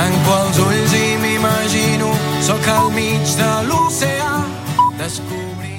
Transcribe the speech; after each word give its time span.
Tanco 0.00 0.32
els 0.32 0.58
ulls 0.64 0.92
i 0.96 1.08
m'imagino, 1.20 2.08
sóc 2.40 2.64
al 2.72 2.86
mig 2.94 3.20
de 3.36 3.48
l'oceà, 3.66 4.38
descobrir... 4.96 5.74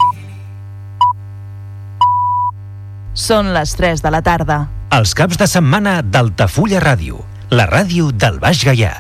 Són 3.18 3.50
les 3.56 3.74
3 3.80 4.04
de 4.06 4.12
la 4.14 4.22
tarda. 4.22 4.60
Els 4.94 5.16
caps 5.18 5.42
de 5.42 5.48
setmana 5.50 5.96
d'Altafulla 6.06 6.84
Ràdio, 6.86 7.24
la 7.50 7.66
ràdio 7.72 8.12
del 8.14 8.38
Baix 8.44 8.62
Gaià. 8.68 8.94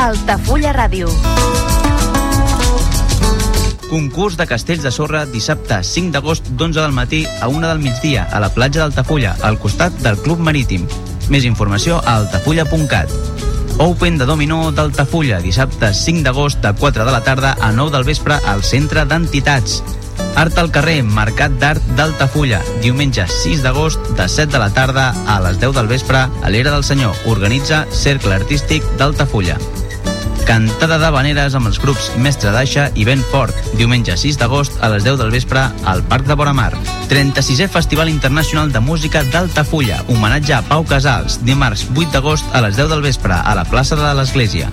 Altafulla 0.00 0.70
Ràdio. 0.72 1.10
Concurs 3.90 4.38
de 4.40 4.46
castells 4.48 4.80
de 4.80 4.90
sorra 4.94 5.26
dissabte 5.28 5.76
5 5.84 6.14
d'agost 6.14 6.46
d'11 6.54 6.78
del 6.78 6.94
matí 6.96 7.18
a 7.28 7.50
1 7.52 7.60
del 7.68 7.82
migdia 7.84 8.22
a 8.32 8.40
la 8.40 8.48
platja 8.54 8.80
d'Altafulla, 8.80 9.34
al 9.44 9.58
costat 9.60 9.92
del 10.00 10.16
Club 10.24 10.40
Marítim. 10.40 10.86
Més 11.28 11.44
informació 11.44 11.98
a 12.00 12.14
altafulla.cat. 12.16 13.12
Open 13.76 14.16
de 14.16 14.24
Dominó 14.24 14.70
d'Altafulla, 14.72 15.42
dissabte 15.44 15.92
5 15.92 16.24
d'agost 16.24 16.64
de 16.64 16.72
4 16.80 17.04
de 17.04 17.12
la 17.12 17.20
tarda 17.20 17.52
a 17.60 17.68
9 17.70 17.92
del 17.98 18.08
vespre 18.08 18.40
al 18.46 18.64
Centre 18.64 19.04
d'Entitats. 19.04 19.82
Art 20.40 20.56
al 20.56 20.72
carrer, 20.72 21.02
Mercat 21.04 21.60
d'Art 21.60 21.92
d'Altafulla, 21.98 22.62
diumenge 22.80 23.28
6 23.28 23.60
d'agost 23.66 24.00
de 24.16 24.30
7 24.32 24.48
de 24.56 24.64
la 24.64 24.72
tarda 24.72 25.10
a 25.28 25.36
les 25.44 25.60
10 25.60 25.76
del 25.76 25.92
vespre 25.92 26.24
a 26.24 26.48
l'Era 26.48 26.72
del 26.72 26.88
Senyor. 26.88 27.12
Organitza 27.28 27.84
Cercle 27.92 28.40
Artístic 28.40 28.86
d'Altafulla. 28.96 29.60
Cantada 30.50 30.96
d'Habaneres 30.98 31.54
amb 31.54 31.68
els 31.68 31.76
grups 31.78 32.08
Mestre 32.18 32.50
d'Aixa 32.50 32.88
i 32.98 33.04
Ben 33.06 33.20
Fort, 33.30 33.54
diumenge 33.78 34.16
6 34.18 34.34
d'agost 34.40 34.80
a 34.82 34.88
les 34.90 35.04
10 35.06 35.20
del 35.20 35.30
vespre 35.30 35.62
al 35.86 36.00
Parc 36.10 36.26
de 36.26 36.34
Boramar. 36.34 36.72
36è 37.06 37.68
Festival 37.70 38.10
Internacional 38.10 38.72
de 38.74 38.82
Música 38.82 39.22
d'Altafulla, 39.22 40.00
homenatge 40.10 40.56
a 40.56 40.64
Pau 40.66 40.82
Casals, 40.82 41.38
dimarts 41.46 41.84
8 41.94 42.10
d'agost 42.16 42.50
a 42.50 42.64
les 42.64 42.74
10 42.74 42.90
del 42.90 43.04
vespre 43.06 43.36
a 43.38 43.54
la 43.54 43.62
plaça 43.62 43.94
de 43.94 44.10
l'Església. 44.18 44.72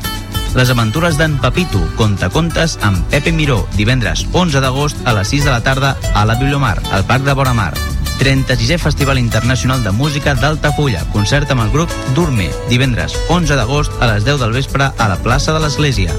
Les 0.58 0.73
aventures 0.73 1.22
d'en 1.22 1.38
Papito, 1.44 1.83
contacontes 2.00 2.80
amb 2.81 3.05
Pepe 3.14 3.30
Miró, 3.30 3.59
divendres 3.78 4.25
11 4.33 4.66
d'agost 4.66 5.05
a 5.05 5.14
les 5.14 5.30
6 5.30 5.45
de 5.45 5.53
la 5.53 5.61
tarda 5.61 5.94
a 6.16 6.25
la 6.25 6.42
Bibliomar, 6.42 6.80
al 6.89 7.05
Parc 7.05 7.30
de 7.30 7.38
Boramar. 7.38 7.75
36è 8.19 8.77
Festival 8.77 9.17
Internacional 9.17 9.83
de 9.83 9.91
Música 9.91 10.33
d'Altafulla, 10.35 11.05
concert 11.13 11.51
amb 11.53 11.63
el 11.65 11.71
grup 11.71 11.93
Durme, 12.15 12.49
divendres 12.69 13.15
11 13.29 13.55
d'agost 13.59 13.93
a 14.01 14.11
les 14.13 14.25
10 14.25 14.41
del 14.41 14.55
vespre 14.57 14.89
a 14.89 15.07
la 15.07 15.17
plaça 15.21 15.53
de 15.53 15.61
l'Església. 15.63 16.13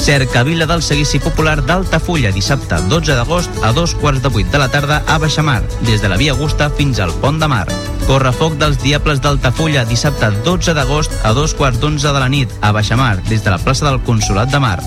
Cercavila 0.00 0.64
del 0.64 0.82
Seguici 0.82 1.18
Popular 1.20 1.60
d'Altafulla, 1.62 2.32
dissabte 2.32 2.78
12 2.88 3.14
d'agost 3.18 3.62
a 3.62 3.72
dos 3.76 3.94
quarts 3.94 4.22
de 4.24 4.32
vuit 4.32 4.48
de 4.50 4.58
la 4.58 4.70
tarda 4.72 5.02
a 5.06 5.18
Baixamar, 5.18 5.60
des 5.84 6.00
de 6.00 6.08
la 6.08 6.16
Via 6.16 6.32
Augusta 6.32 6.70
fins 6.70 7.00
al 7.00 7.12
Pont 7.20 7.38
de 7.38 7.48
Mar. 7.48 7.66
Correfoc 8.06 8.56
dels 8.58 8.80
Diables 8.80 9.20
d'Altafulla, 9.20 9.84
dissabte 9.84 10.32
12 10.44 10.74
d'agost 10.74 11.12
a 11.22 11.34
dos 11.36 11.54
quarts 11.54 11.80
d'onze 11.80 12.08
de 12.08 12.18
la 12.18 12.32
nit 12.32 12.48
a 12.60 12.72
Baixamar, 12.72 13.18
des 13.28 13.44
de 13.44 13.50
la 13.52 13.58
plaça 13.58 13.90
del 13.90 14.00
Consolat 14.08 14.48
de 14.48 14.58
Mar. 14.58 14.78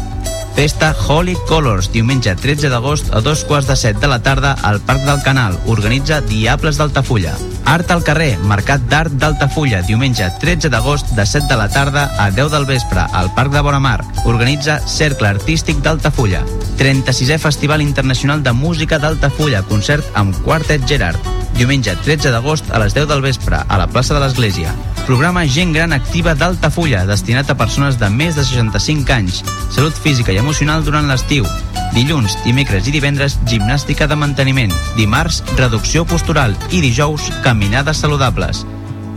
Festa 0.56 0.96
Holy 1.08 1.36
Colors, 1.48 1.90
diumenge 1.92 2.36
13 2.38 2.70
d'agost 2.70 3.10
a 3.12 3.22
dos 3.26 3.42
quarts 3.44 3.68
de 3.68 3.76
set 3.76 3.98
de 4.00 4.08
la 4.08 4.20
tarda 4.22 4.54
al 4.62 4.80
Parc 4.86 5.02
del 5.08 5.22
Canal. 5.26 5.58
Organitza 5.66 6.22
Diables 6.22 6.78
d'Altafulla. 6.78 7.34
Art 7.66 7.90
al 7.92 8.04
carrer, 8.06 8.38
Mercat 8.46 8.86
d'Art 8.88 9.18
d'Altafulla, 9.18 9.82
diumenge 9.82 10.30
13 10.40 10.70
d'agost 10.70 11.10
de 11.18 11.26
7 11.26 11.50
de 11.50 11.58
la 11.58 11.68
tarda 11.74 12.06
a 12.22 12.30
10 12.30 12.54
del 12.54 12.70
vespre 12.70 13.02
al 13.12 13.34
Parc 13.34 13.52
de 13.52 13.66
Boramar. 13.66 14.06
Organitza 14.30 14.80
Cercle 14.86 15.34
Artístic 15.34 15.82
d'Altafulla. 15.82 16.46
36è 16.78 17.40
Festival 17.42 17.82
Internacional 17.82 18.44
de 18.44 18.54
Música 18.54 19.00
d'Altafulla, 19.02 19.66
concert 19.66 20.06
amb 20.14 20.38
Quartet 20.46 20.86
Gerard. 20.88 21.18
Diumenge 21.58 21.98
13 22.06 22.30
d'agost 22.30 22.70
a 22.70 22.80
les 22.80 22.94
10 22.94 23.10
del 23.10 23.26
vespre 23.26 23.66
a 23.68 23.78
la 23.82 23.88
plaça 23.88 24.14
de 24.14 24.22
l'Església. 24.22 24.74
Programa 25.06 25.46
Gent 25.46 25.74
Gran 25.76 25.92
Activa 25.92 26.32
d'Altafulla, 26.34 27.06
destinat 27.06 27.50
a 27.52 27.58
persones 27.60 28.00
de 28.00 28.08
més 28.10 28.36
de 28.40 28.44
65 28.48 29.12
anys. 29.12 29.44
Salut 29.76 29.92
física 30.00 30.32
i 30.32 30.38
emocional 30.40 30.80
durant 30.88 31.04
l'estiu. 31.12 31.44
Dilluns, 31.92 32.40
dimecres 32.46 32.88
i 32.88 32.92
divendres, 32.96 33.36
gimnàstica 33.50 34.08
de 34.08 34.16
manteniment. 34.16 34.72
Dimarts, 34.96 35.44
reducció 35.60 36.06
postural. 36.08 36.56
I 36.72 36.80
dijous, 36.80 37.28
caminades 37.44 38.00
saludables. 38.00 38.64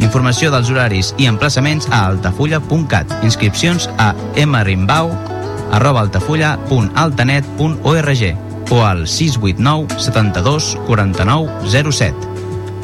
Informació 0.02 0.50
dels 0.50 0.66
horaris 0.74 1.14
i 1.22 1.30
emplaçaments 1.30 1.86
a 1.88 2.10
altafulla.cat. 2.10 3.06
Inscripcions 3.22 3.86
a 3.96 4.12
mrimbau 4.34 5.14
arroba 5.70 6.02
altafulla.altanet.org 6.02 8.46
o 8.70 8.84
al 8.84 9.06
689 9.06 10.02
72 10.02 10.78
49 10.86 11.50
07. 11.70 12.35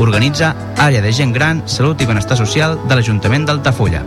Organitza 0.03 0.57
Àrea 0.77 1.01
de 1.01 1.13
Gent 1.15 1.33
Gran, 1.33 1.63
Salut 1.71 2.01
i 2.03 2.07
Benestar 2.11 2.35
Social 2.37 2.75
de 2.91 2.97
l'Ajuntament 2.99 3.45
d'Altafulla. 3.47 4.01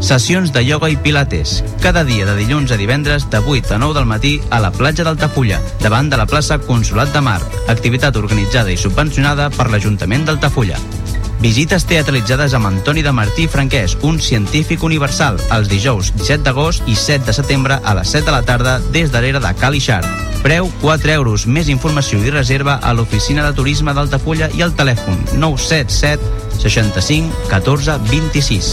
Sessions 0.00 0.48
de 0.54 0.62
ioga 0.64 0.88
i 0.88 0.96
pilates, 0.96 1.58
cada 1.84 2.06
dia 2.08 2.24
de 2.24 2.38
dilluns 2.38 2.72
a 2.72 2.78
divendres 2.80 3.26
de 3.28 3.42
8 3.44 3.74
a 3.76 3.78
9 3.82 3.98
del 3.98 4.08
matí 4.08 4.32
a 4.48 4.62
la 4.64 4.70
platja 4.72 5.04
d'Altafulla, 5.04 5.60
davant 5.84 6.08
de 6.08 6.16
la 6.16 6.24
plaça 6.24 6.56
Consolat 6.64 7.12
de 7.12 7.20
Mar. 7.20 7.36
Activitat 7.68 8.16
organitzada 8.16 8.72
i 8.72 8.78
subvencionada 8.80 9.50
per 9.52 9.68
l'Ajuntament 9.68 10.24
d'Altafulla. 10.24 10.80
Visites 11.44 11.84
teatralitzades 11.84 12.56
amb 12.56 12.72
Antoni 12.72 13.04
de 13.04 13.12
Martí 13.12 13.44
Franquès, 13.48 13.98
un 14.00 14.16
científic 14.24 14.88
universal, 14.88 15.36
els 15.52 15.68
dijous 15.68 16.14
17 16.16 16.48
d'agost 16.48 16.88
i 16.88 16.96
7 16.96 17.28
de 17.28 17.36
setembre 17.36 17.76
a 17.84 17.96
les 18.00 18.16
7 18.16 18.24
de 18.24 18.38
la 18.38 18.42
tarda 18.48 18.80
des 18.88 19.12
de 19.12 19.20
l'era 19.20 19.44
de 19.44 19.52
Calixar. 19.60 20.00
Preu 20.42 20.70
4 20.80 21.12
euros. 21.12 21.46
Més 21.46 21.68
informació 21.68 22.20
i 22.24 22.32
reserva 22.32 22.78
a 22.80 22.94
l'oficina 22.96 23.44
de 23.46 23.52
turisme 23.56 23.92
d'Altafulla 23.96 24.48
i 24.56 24.64
al 24.64 24.72
telèfon 24.76 25.18
977 25.36 26.58
65 26.60 27.48
14 27.50 27.98
26. 28.08 28.72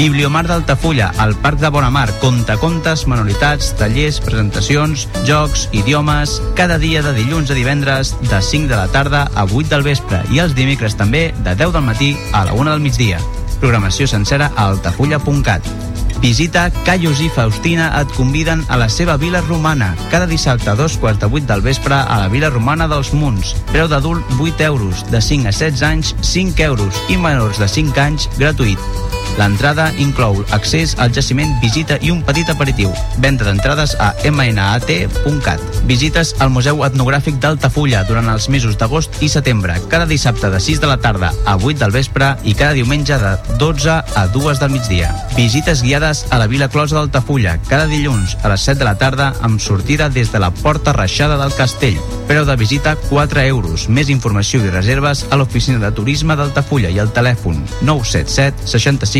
Bibliomar 0.00 0.46
d'Altafulla, 0.46 1.10
al 1.18 1.34
Parc 1.36 1.58
de 1.60 1.68
Bonamar, 1.68 2.08
contacontes, 2.22 3.02
manualitats, 3.10 3.74
tallers, 3.76 4.20
presentacions, 4.24 5.08
jocs, 5.28 5.66
idiomes, 5.76 6.38
cada 6.56 6.78
dia 6.78 7.02
de 7.04 7.12
dilluns 7.18 7.50
a 7.50 7.58
divendres 7.58 8.14
de 8.22 8.40
5 8.40 8.70
de 8.70 8.78
la 8.78 8.88
tarda 8.88 9.26
a 9.34 9.44
8 9.44 9.68
del 9.68 9.84
vespre 9.84 10.22
i 10.32 10.40
els 10.40 10.56
dimecres 10.56 10.96
també 10.96 11.34
de 11.44 11.52
10 11.52 11.76
del 11.76 11.84
matí 11.84 12.14
a 12.32 12.46
la 12.46 12.56
1 12.56 12.70
del 12.70 12.80
migdia. 12.80 13.20
Programació 13.60 14.08
sencera 14.08 14.52
a 14.56 14.70
altafulla.cat. 14.70 15.68
Visita 16.20 16.68
Caius 16.84 17.22
i 17.24 17.30
Faustina 17.32 17.86
et 17.96 18.10
conviden 18.12 18.60
a 18.68 18.76
la 18.76 18.90
seva 18.92 19.16
vila 19.16 19.40
romana 19.46 19.94
cada 20.12 20.28
dissabte 20.28 20.68
a 20.68 20.76
dos 20.76 20.98
quarts 21.00 21.22
de 21.22 21.30
vuit 21.32 21.46
del 21.48 21.64
vespre 21.64 21.96
a 21.96 22.18
la 22.20 22.28
vila 22.28 22.50
romana 22.52 22.88
dels 22.92 23.14
Munts. 23.16 23.54
Preu 23.72 23.88
d'adult 23.88 24.36
8 24.36 24.68
euros, 24.68 25.06
de 25.08 25.22
5 25.24 25.48
a 25.48 25.54
16 25.56 25.86
anys 25.88 26.12
5 26.20 26.60
euros 26.68 27.00
i 27.08 27.16
menors 27.16 27.62
de 27.62 27.68
5 27.68 28.04
anys 28.04 28.28
gratuït. 28.36 29.19
L'entrada 29.38 29.90
inclou 29.98 30.40
accés 30.56 30.96
al 30.98 31.12
jaciment, 31.14 31.52
visita 31.62 31.98
i 32.00 32.10
un 32.10 32.22
petit 32.26 32.48
aperitiu. 32.50 32.90
Venda 33.22 33.46
d'entrades 33.46 33.94
a 34.00 34.12
mnat.cat. 34.30 35.60
Visites 35.88 36.34
al 36.40 36.50
Museu 36.54 36.84
Etnogràfic 36.86 37.38
d'Altafulla 37.42 38.02
durant 38.08 38.28
els 38.32 38.48
mesos 38.52 38.76
d'agost 38.80 39.20
i 39.22 39.28
setembre, 39.28 39.76
cada 39.92 40.08
dissabte 40.10 40.50
de 40.50 40.60
6 40.60 40.80
de 40.80 40.90
la 40.90 40.98
tarda 41.00 41.32
a 41.44 41.56
8 41.56 41.78
del 41.80 41.94
vespre 41.94 42.32
i 42.44 42.54
cada 42.54 42.76
diumenge 42.76 43.18
de 43.20 43.36
12 43.58 43.90
a 43.90 44.26
2 44.32 44.60
del 44.60 44.74
migdia. 44.74 45.12
Visites 45.36 45.82
guiades 45.82 46.24
a 46.30 46.38
la 46.38 46.48
Vila 46.50 46.68
Closa 46.68 46.98
d'Altafulla, 46.98 47.58
cada 47.68 47.86
dilluns 47.90 48.36
a 48.42 48.50
les 48.52 48.66
7 48.66 48.80
de 48.80 48.88
la 48.88 48.96
tarda 48.98 49.32
amb 49.42 49.60
sortida 49.60 50.08
des 50.08 50.32
de 50.32 50.40
la 50.42 50.50
Porta 50.50 50.92
Reixada 50.92 51.38
del 51.40 51.54
Castell. 51.54 52.00
Preu 52.28 52.44
de 52.46 52.56
visita 52.56 52.96
4 53.08 53.42
euros. 53.48 53.88
Més 53.88 54.10
informació 54.10 54.62
i 54.64 54.70
reserves 54.70 55.24
a 55.30 55.36
l'oficina 55.36 55.80
de 55.82 55.90
turisme 55.94 56.36
d'Altafulla 56.36 56.90
i 56.90 57.00
al 57.02 57.12
telèfon 57.12 57.58
977 57.82 58.68
65 58.70 59.19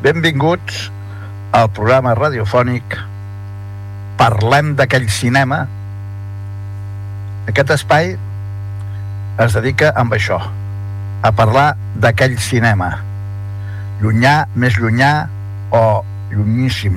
Benvinguts 0.00 0.86
al 1.52 1.66
programa 1.76 2.14
radiofònic 2.16 2.94
Parlem 4.16 4.70
d'aquell 4.78 5.04
cinema. 5.12 5.58
Aquest 7.52 7.72
espai 7.74 8.14
es 9.44 9.58
dedica 9.58 9.90
amb 10.00 10.16
això, 10.16 10.38
a 11.20 11.32
parlar 11.36 11.66
d'aquell 12.00 12.38
cinema. 12.40 12.88
Llunyà, 14.00 14.34
més 14.56 14.80
llunyà 14.80 15.12
o 15.76 15.84
llunyíssim. 16.32 16.96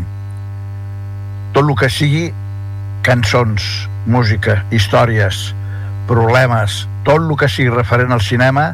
Tot 1.51 1.67
el 1.67 1.75
que 1.83 1.91
sigui 1.91 2.25
cançons, 3.03 3.67
música, 4.07 4.61
històries, 4.71 5.49
problemes, 6.07 6.85
tot 7.03 7.19
el 7.19 7.35
que 7.35 7.51
sigui 7.51 7.75
referent 7.75 8.15
al 8.15 8.23
cinema, 8.23 8.69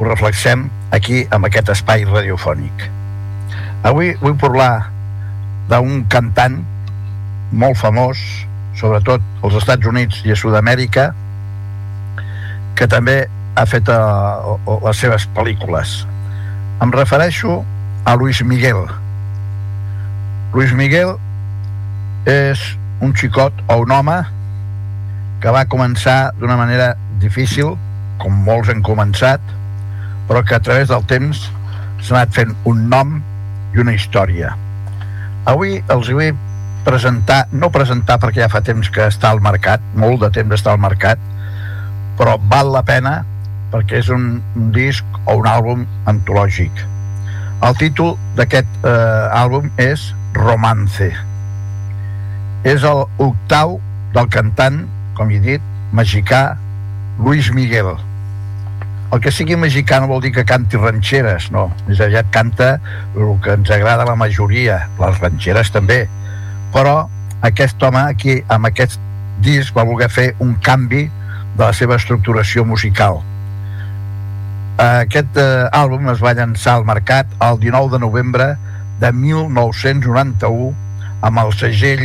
ho 0.00 0.12
reflexem 0.12 0.70
aquí, 0.96 1.26
amb 1.28 1.52
aquest 1.52 1.76
espai 1.76 2.08
radiofònic. 2.08 2.92
Avui 3.84 4.14
vull 4.22 4.36
parlar 4.40 4.86
d'un 5.68 6.06
cantant 6.08 6.54
molt 7.52 7.76
famós, 7.76 8.20
sobretot 8.80 9.20
als 9.44 9.58
Estats 9.60 9.84
Units 9.90 10.22
i 10.24 10.32
a 10.32 10.36
Sud-amèrica, 10.40 11.10
que 12.78 12.88
també 12.88 13.18
ha 13.54 13.64
fet 13.68 13.90
uh, 13.92 14.56
les 14.86 15.02
seves 15.04 15.26
pel·lícules. 15.36 15.92
Em 16.80 16.94
refereixo 16.96 17.58
a 18.08 18.14
Luis 18.16 18.40
Miguel. 18.42 18.80
Luis 20.56 20.72
Miguel 20.72 21.12
és 22.30 22.64
un 23.04 23.12
xicot 23.12 23.60
o 23.68 23.78
un 23.84 23.92
home 23.92 24.16
que 25.44 25.52
va 25.52 25.66
començar 25.68 26.32
d'una 26.40 26.56
manera 26.56 26.94
difícil, 27.20 27.76
com 28.16 28.42
molts 28.48 28.72
han 28.72 28.80
començat, 28.80 29.44
però 30.24 30.40
que 30.40 30.56
a 30.56 30.64
través 30.64 30.88
del 30.88 31.04
temps 31.04 31.50
s'ha 32.00 32.16
anat 32.16 32.32
fent 32.32 32.56
un 32.64 32.86
nom 32.88 33.18
i 33.74 33.82
una 33.82 33.94
història. 33.94 34.54
Avui 35.50 35.80
els 35.92 36.08
vull 36.08 36.32
presentar, 36.84 37.44
no 37.52 37.72
presentar 37.72 38.18
perquè 38.20 38.44
ja 38.44 38.50
fa 38.52 38.62
temps 38.64 38.90
que 38.92 39.08
està 39.08 39.30
al 39.32 39.42
mercat, 39.44 39.82
molt 39.96 40.22
de 40.22 40.30
temps 40.38 40.54
està 40.56 40.74
al 40.74 40.82
mercat, 40.82 41.20
però 42.18 42.36
val 42.50 42.72
la 42.72 42.84
pena 42.86 43.22
perquè 43.72 43.98
és 44.02 44.10
un, 44.12 44.38
un 44.54 44.72
disc 44.74 45.04
o 45.26 45.38
un 45.40 45.48
àlbum 45.50 45.86
antològic. 46.10 46.84
El 47.64 47.78
títol 47.80 48.14
d'aquest 48.38 48.68
eh, 48.84 49.38
àlbum 49.40 49.70
és 49.80 50.12
Romance. 50.36 51.10
És 52.64 52.84
el 52.86 53.04
octau 53.22 53.78
del 54.14 54.28
cantant, 54.30 54.84
com 55.18 55.30
he 55.32 55.40
dit, 55.42 55.62
mexicà 55.94 56.54
Luis 57.18 57.50
Miguel. 57.54 57.94
El 59.14 59.20
que 59.22 59.30
sigui 59.30 59.54
mexicà 59.54 60.00
no 60.02 60.08
vol 60.10 60.24
dir 60.24 60.32
que 60.34 60.42
canti 60.42 60.74
ranxeres, 60.80 61.44
no. 61.54 61.68
Més 61.86 62.00
aviat 62.02 62.32
canta 62.34 62.72
el 63.14 63.36
que 63.44 63.52
ens 63.54 63.68
agrada 63.70 64.06
la 64.08 64.16
majoria, 64.18 64.88
les 64.98 65.20
ranxeres 65.22 65.68
també. 65.70 66.00
Però 66.74 66.94
aquest 67.46 67.82
home 67.86 68.00
aquí, 68.10 68.40
amb 68.50 68.66
aquest 68.66 68.98
disc, 69.46 69.70
va 69.76 69.84
voler 69.86 70.08
fer 70.10 70.32
un 70.42 70.56
canvi 70.58 71.04
de 71.06 71.62
la 71.62 71.70
seva 71.78 71.94
estructuració 72.00 72.64
musical. 72.66 73.20
Aquest 74.82 75.38
eh, 75.38 75.68
àlbum 75.70 76.10
es 76.10 76.18
va 76.24 76.32
llançar 76.34 76.74
al 76.74 76.86
mercat 76.88 77.30
el 77.46 77.60
19 77.62 77.92
de 77.92 78.00
novembre 78.02 78.48
de 78.98 79.12
1991 79.14 80.72
amb 81.28 81.42
el 81.44 81.54
segell 81.54 82.02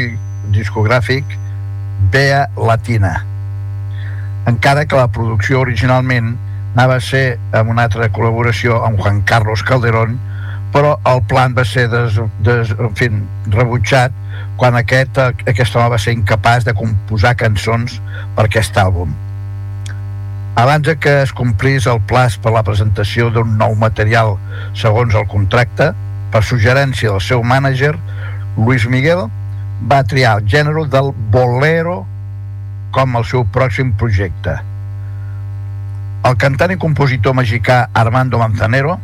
discogràfic 0.54 1.34
Bea 2.14 2.46
Latina. 2.70 3.16
Encara 4.54 4.86
que 4.86 5.02
la 5.02 5.10
producció 5.10 5.64
originalment 5.66 6.36
anava 6.74 6.98
a 7.00 7.04
ser 7.04 7.40
amb 7.56 7.72
una 7.74 7.88
altra 7.88 8.10
col·laboració 8.14 8.84
amb 8.86 9.00
Juan 9.02 9.22
Carlos 9.28 9.64
Calderón, 9.66 10.18
però 10.74 10.98
el 11.10 11.24
plan 11.30 11.56
va 11.58 11.66
ser 11.66 11.88
des, 11.90 12.20
des, 12.46 12.74
en 12.78 12.94
fi, 12.98 13.10
rebutjat 13.50 14.14
quan 14.60 14.76
aquest, 14.78 15.18
aquest 15.20 15.76
home 15.76 15.90
va 15.96 15.98
ser 16.02 16.14
incapaç 16.18 16.68
de 16.68 16.76
composar 16.78 17.34
cançons 17.40 17.98
per 18.36 18.46
aquest 18.46 18.78
àlbum. 18.78 19.16
Abans 20.60 20.90
que 21.00 21.16
es 21.24 21.32
complís 21.32 21.88
el 21.88 22.02
plaç 22.04 22.36
per 22.44 22.52
la 22.52 22.66
presentació 22.68 23.30
d'un 23.32 23.56
nou 23.58 23.76
material 23.80 24.36
segons 24.76 25.16
el 25.16 25.28
contracte, 25.32 25.94
per 26.30 26.44
suggerència 26.46 27.14
del 27.14 27.24
seu 27.24 27.42
mànager, 27.42 27.96
Luis 28.58 28.86
Miguel 28.86 29.26
va 29.90 30.04
triar 30.04 30.38
el 30.38 30.50
gènere 30.52 30.86
del 30.92 31.14
bolero 31.34 32.02
com 32.92 33.16
el 33.16 33.26
seu 33.26 33.46
pròxim 33.56 33.94
projecte. 33.98 34.60
El 36.28 36.36
cantant 36.36 36.74
i 36.74 36.76
compositor 36.80 37.32
mexicà 37.38 37.86
Armando 37.96 38.40
Manzanero 38.42 38.98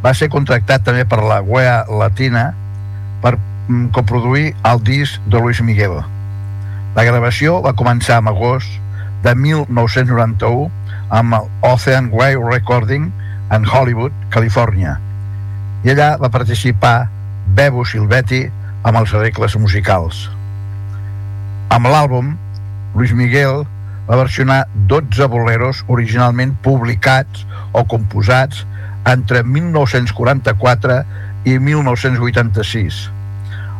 va 0.00 0.14
ser 0.16 0.30
contractat 0.32 0.86
també 0.86 1.04
per 1.04 1.18
la 1.20 1.42
UEA 1.44 1.82
Latina 2.00 2.44
per 3.20 3.34
mm, 3.36 3.90
coproduir 3.92 4.54
el 4.70 4.80
disc 4.86 5.20
de 5.28 5.42
Luis 5.42 5.60
Miguel. 5.60 5.98
La 6.96 7.04
gravació 7.04 7.58
va 7.60 7.76
començar 7.76 8.22
en 8.22 8.32
agost 8.32 8.80
de 9.26 9.34
1991 9.34 10.70
amb 11.20 11.36
el 11.36 11.52
Ocean 11.68 12.08
Way 12.14 12.40
Recording 12.40 13.10
en 13.52 13.68
Hollywood, 13.68 14.14
Califòrnia. 14.32 14.96
I 15.84 15.92
allà 15.92 16.14
va 16.20 16.32
participar 16.32 17.10
Bebo 17.58 17.84
Silvetti 17.84 18.46
amb 18.88 18.96
els 19.02 19.12
arregles 19.12 19.56
musicals. 19.60 20.28
Amb 21.68 21.92
l'àlbum, 21.92 22.36
Luis 22.96 23.12
Miguel 23.12 23.66
va 24.08 24.16
versionar 24.16 24.62
12 24.88 25.28
boleros 25.28 25.84
originalment 25.86 26.56
publicats 26.64 27.44
o 27.76 27.84
composats 27.84 28.64
entre 29.08 29.42
1944 29.44 31.02
i 31.48 31.58
1986. 31.60 33.08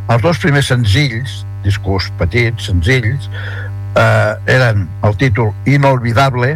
Els 0.09 0.25
dos 0.25 0.41
primers 0.41 0.69
senzills, 0.73 1.43
discos 1.65 2.09
petits, 2.21 2.69
senzills, 2.69 3.29
eh, 3.97 4.35
eren 4.47 4.87
el 5.05 5.17
títol 5.21 5.53
Inolvidable 5.67 6.55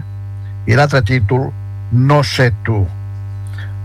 i 0.66 0.76
l'altre 0.78 1.02
títol 1.02 1.50
No 1.92 2.22
sé 2.24 2.52
tu. 2.64 2.86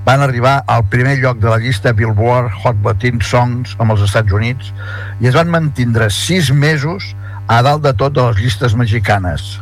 Van 0.08 0.22
arribar 0.24 0.62
al 0.72 0.86
primer 0.88 1.18
lloc 1.20 1.42
de 1.44 1.50
la 1.52 1.58
llista 1.60 1.92
Billboard 1.92 2.54
Hot 2.64 2.80
Latin 2.86 3.20
Songs 3.20 3.76
amb 3.78 3.92
els 3.92 4.06
Estats 4.06 4.32
Units 4.32 4.72
i 5.20 5.28
es 5.28 5.36
van 5.36 5.52
mantindre 5.52 6.08
sis 6.08 6.54
mesos 6.56 7.12
a 7.52 7.60
dalt 7.64 7.84
de 7.84 7.92
tot 7.92 8.16
de 8.16 8.24
les 8.30 8.40
llistes 8.40 8.76
mexicanes. 8.80 9.58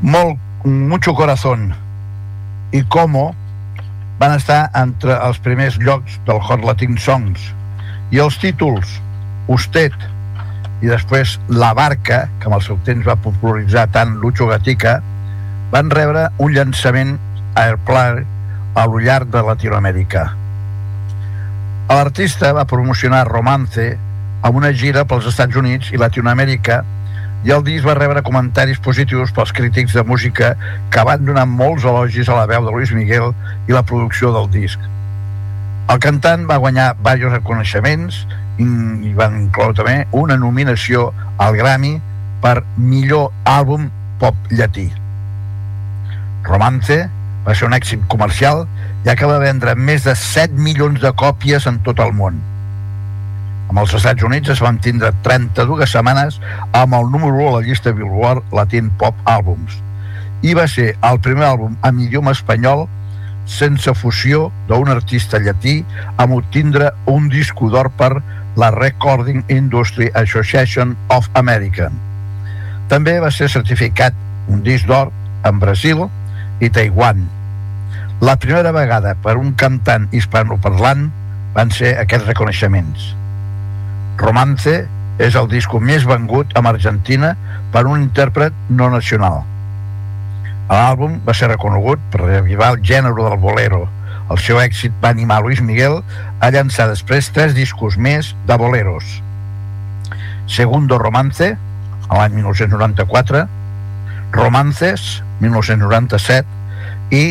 Molt, 0.00 0.38
mucho 0.64 1.12
corazón 1.12 1.74
i 2.72 2.82
Como 2.84 3.34
van 4.18 4.32
estar 4.32 4.70
entre 4.72 5.12
els 5.26 5.36
primers 5.44 5.76
llocs 5.76 6.14
del 6.24 6.40
Hot 6.40 6.62
Latin 6.64 6.96
Songs 6.96 7.42
i 8.08 8.20
els 8.22 8.38
títols 8.40 8.94
Usted 9.52 9.92
i 10.80 10.88
després 10.88 11.34
La 11.52 11.74
Barca, 11.76 12.22
que 12.40 12.48
amb 12.48 12.56
el 12.56 12.64
seu 12.64 12.78
temps 12.86 13.04
va 13.04 13.18
popularitzar 13.20 13.90
tant 13.92 14.14
Lucho 14.22 14.48
Gatica, 14.48 15.02
van 15.68 15.92
rebre 15.92 16.30
un 16.40 16.54
llançament 16.56 17.18
airplay 17.60 18.22
a 18.80 18.86
lo 18.88 19.02
llarg 19.04 19.28
de 19.28 19.42
Latinoamèrica. 19.44 20.22
L'artista 21.92 22.54
va 22.56 22.64
promocionar 22.64 23.26
Romance 23.28 23.90
amb 24.40 24.56
una 24.56 24.72
gira 24.72 25.04
pels 25.04 25.28
Estats 25.28 25.60
Units 25.60 25.92
i 25.92 26.00
Latinoamèrica 26.00 26.80
i 27.44 27.52
el 27.54 27.62
disc 27.64 27.86
va 27.88 27.94
rebre 27.96 28.20
comentaris 28.26 28.80
positius 28.84 29.32
pels 29.32 29.52
crítics 29.56 29.94
de 29.96 30.04
música 30.04 30.52
que 30.92 31.04
van 31.08 31.24
donar 31.24 31.46
molts 31.48 31.86
elogis 31.88 32.28
a 32.28 32.36
la 32.36 32.48
veu 32.50 32.66
de 32.66 32.74
Luis 32.74 32.92
Miguel 32.92 33.32
i 33.68 33.72
la 33.72 33.84
producció 33.86 34.32
del 34.34 34.50
disc. 34.52 34.80
El 35.90 35.98
cantant 36.04 36.44
va 36.50 36.60
guanyar 36.60 36.92
diversos 36.98 37.32
reconeixements 37.32 38.20
i 38.60 39.14
van 39.16 39.38
incloure 39.40 39.74
també 39.78 39.96
una 40.12 40.36
nominació 40.36 41.08
al 41.40 41.56
Grammy 41.56 41.96
per 42.44 42.60
millor 42.76 43.30
àlbum 43.48 43.88
pop 44.20 44.36
llatí. 44.52 44.90
Romance 46.44 47.00
va 47.46 47.56
ser 47.56 47.66
un 47.70 47.74
èxit 47.76 48.04
comercial 48.12 48.66
ja 49.06 49.16
que 49.16 49.28
va 49.28 49.40
vendre 49.40 49.74
més 49.74 50.04
de 50.04 50.14
7 50.14 50.60
milions 50.60 51.00
de 51.00 51.12
còpies 51.24 51.66
en 51.66 51.80
tot 51.88 52.04
el 52.04 52.12
món. 52.12 52.36
Amb 53.70 53.78
els 53.84 53.92
Estats 53.94 54.24
Units 54.26 54.50
es 54.50 54.60
van 54.64 54.80
tindre 54.82 55.12
32 55.22 55.92
setmanes 55.92 56.40
amb 56.74 56.96
el 56.98 57.04
número 57.12 57.36
1 57.36 57.48
a 57.48 57.52
la 57.54 57.66
llista 57.68 57.92
Billboard 57.94 58.50
Latin 58.50 58.88
Pop 58.98 59.14
Albums 59.30 59.76
i 60.42 60.56
va 60.58 60.64
ser 60.72 60.88
el 61.06 61.20
primer 61.22 61.46
àlbum 61.46 61.76
en 61.86 62.00
idioma 62.02 62.32
espanyol 62.34 62.88
sense 63.46 63.94
fusió 64.00 64.48
d'un 64.66 64.90
artista 64.90 65.38
llatí 65.38 65.76
amb 66.16 66.34
obtindre 66.40 66.90
un 67.12 67.28
disco 67.30 67.70
d'or 67.70 67.92
per 68.00 68.10
la 68.58 68.72
Recording 68.74 69.44
Industry 69.46 70.10
Association 70.18 70.96
of 71.14 71.30
America. 71.38 71.92
També 72.90 73.20
va 73.22 73.30
ser 73.30 73.46
certificat 73.54 74.18
un 74.50 74.64
disc 74.66 74.90
d'or 74.90 75.14
en 75.46 75.62
Brasil 75.62 76.08
i 76.58 76.74
Taiwan. 76.74 77.22
La 78.18 78.34
primera 78.34 78.74
vegada 78.74 79.14
per 79.14 79.38
un 79.38 79.54
cantant 79.54 80.10
hispanoparlant 80.10 81.06
van 81.54 81.70
ser 81.70 81.94
aquests 82.02 82.26
reconeixements. 82.26 83.19
Romance 84.20 84.72
és 85.20 85.36
el 85.36 85.46
disco 85.48 85.78
més 85.80 86.04
vengut 86.08 86.50
amb 86.58 86.68
Argentina 86.68 87.30
per 87.72 87.86
un 87.88 88.02
intèrpret 88.02 88.56
no 88.68 88.90
nacional. 88.92 89.40
L'àlbum 90.68 91.16
va 91.24 91.34
ser 91.34 91.48
reconegut 91.48 92.02
per 92.12 92.26
revivar 92.26 92.74
el 92.74 92.82
gènere 92.84 93.24
del 93.26 93.40
bolero. 93.40 93.86
El 94.30 94.38
seu 94.38 94.60
èxit 94.62 94.92
va 95.02 95.10
animar 95.16 95.40
Luis 95.42 95.62
Miguel 95.64 95.98
a 96.38 96.50
llançar 96.54 96.86
després 96.90 97.32
tres 97.34 97.56
discos 97.56 97.96
més 97.96 98.34
de 98.46 98.60
boleros. 98.60 99.16
Segundo 100.46 100.98
Romance, 101.00 101.50
a 102.08 102.20
l'any 102.20 102.36
1994, 102.36 103.44
Romances, 104.36 105.22
1997, 105.40 106.46
i 107.10 107.24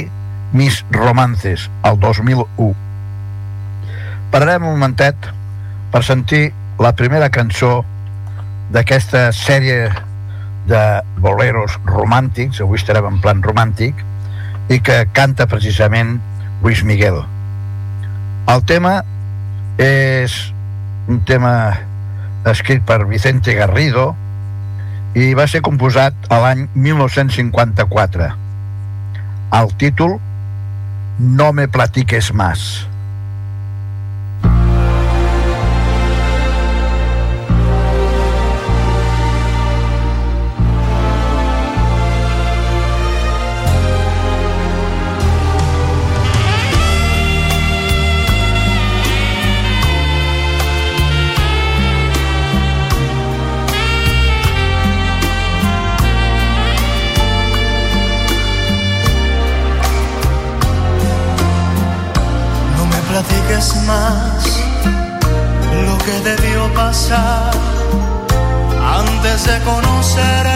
Mis 0.51 0.84
Romances, 0.91 1.69
el 1.86 2.00
2001. 2.01 2.74
Pararem 4.34 4.65
un 4.65 4.75
momentet 4.75 5.29
per 5.93 6.03
sentir 6.03 6.50
la 6.79 6.93
primera 6.95 7.29
cançó 7.29 7.83
d'aquesta 8.71 9.29
sèrie 9.36 9.89
de 10.69 10.83
boleros 11.19 11.75
romàntics, 11.86 12.62
avui 12.63 12.79
estarem 12.79 13.09
en 13.09 13.19
plan 13.19 13.43
romàntic, 13.43 14.00
i 14.69 14.79
que 14.86 15.01
canta 15.13 15.48
precisament 15.50 16.19
Luis 16.63 16.83
Miguel. 16.88 17.19
El 18.50 18.63
tema 18.69 19.01
és 19.81 20.36
un 21.09 21.19
tema 21.25 21.53
escrit 22.50 22.86
per 22.88 23.03
Vicente 23.09 23.53
Garrido 23.57 24.13
i 25.17 25.33
va 25.36 25.48
ser 25.50 25.63
composat 25.65 26.29
a 26.31 26.39
l'any 26.43 26.67
1954. 26.75 28.29
El 29.59 29.74
títol 29.81 30.19
No 31.19 31.51
me 31.51 31.67
platiques 31.67 32.33
más. 32.33 32.88
Antes 69.39 69.63
de 70.15 70.48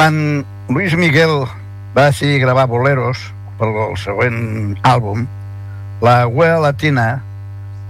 Quan 0.00 0.46
Luis 0.72 0.94
Miguel 0.96 1.42
va 1.92 2.06
decidir 2.06 2.38
gravar 2.40 2.62
boleros 2.70 3.20
per 3.58 3.66
al 3.68 3.98
següent 4.00 4.78
àlbum, 4.88 5.26
la 6.00 6.14
wea 6.24 6.54
latina 6.56 7.04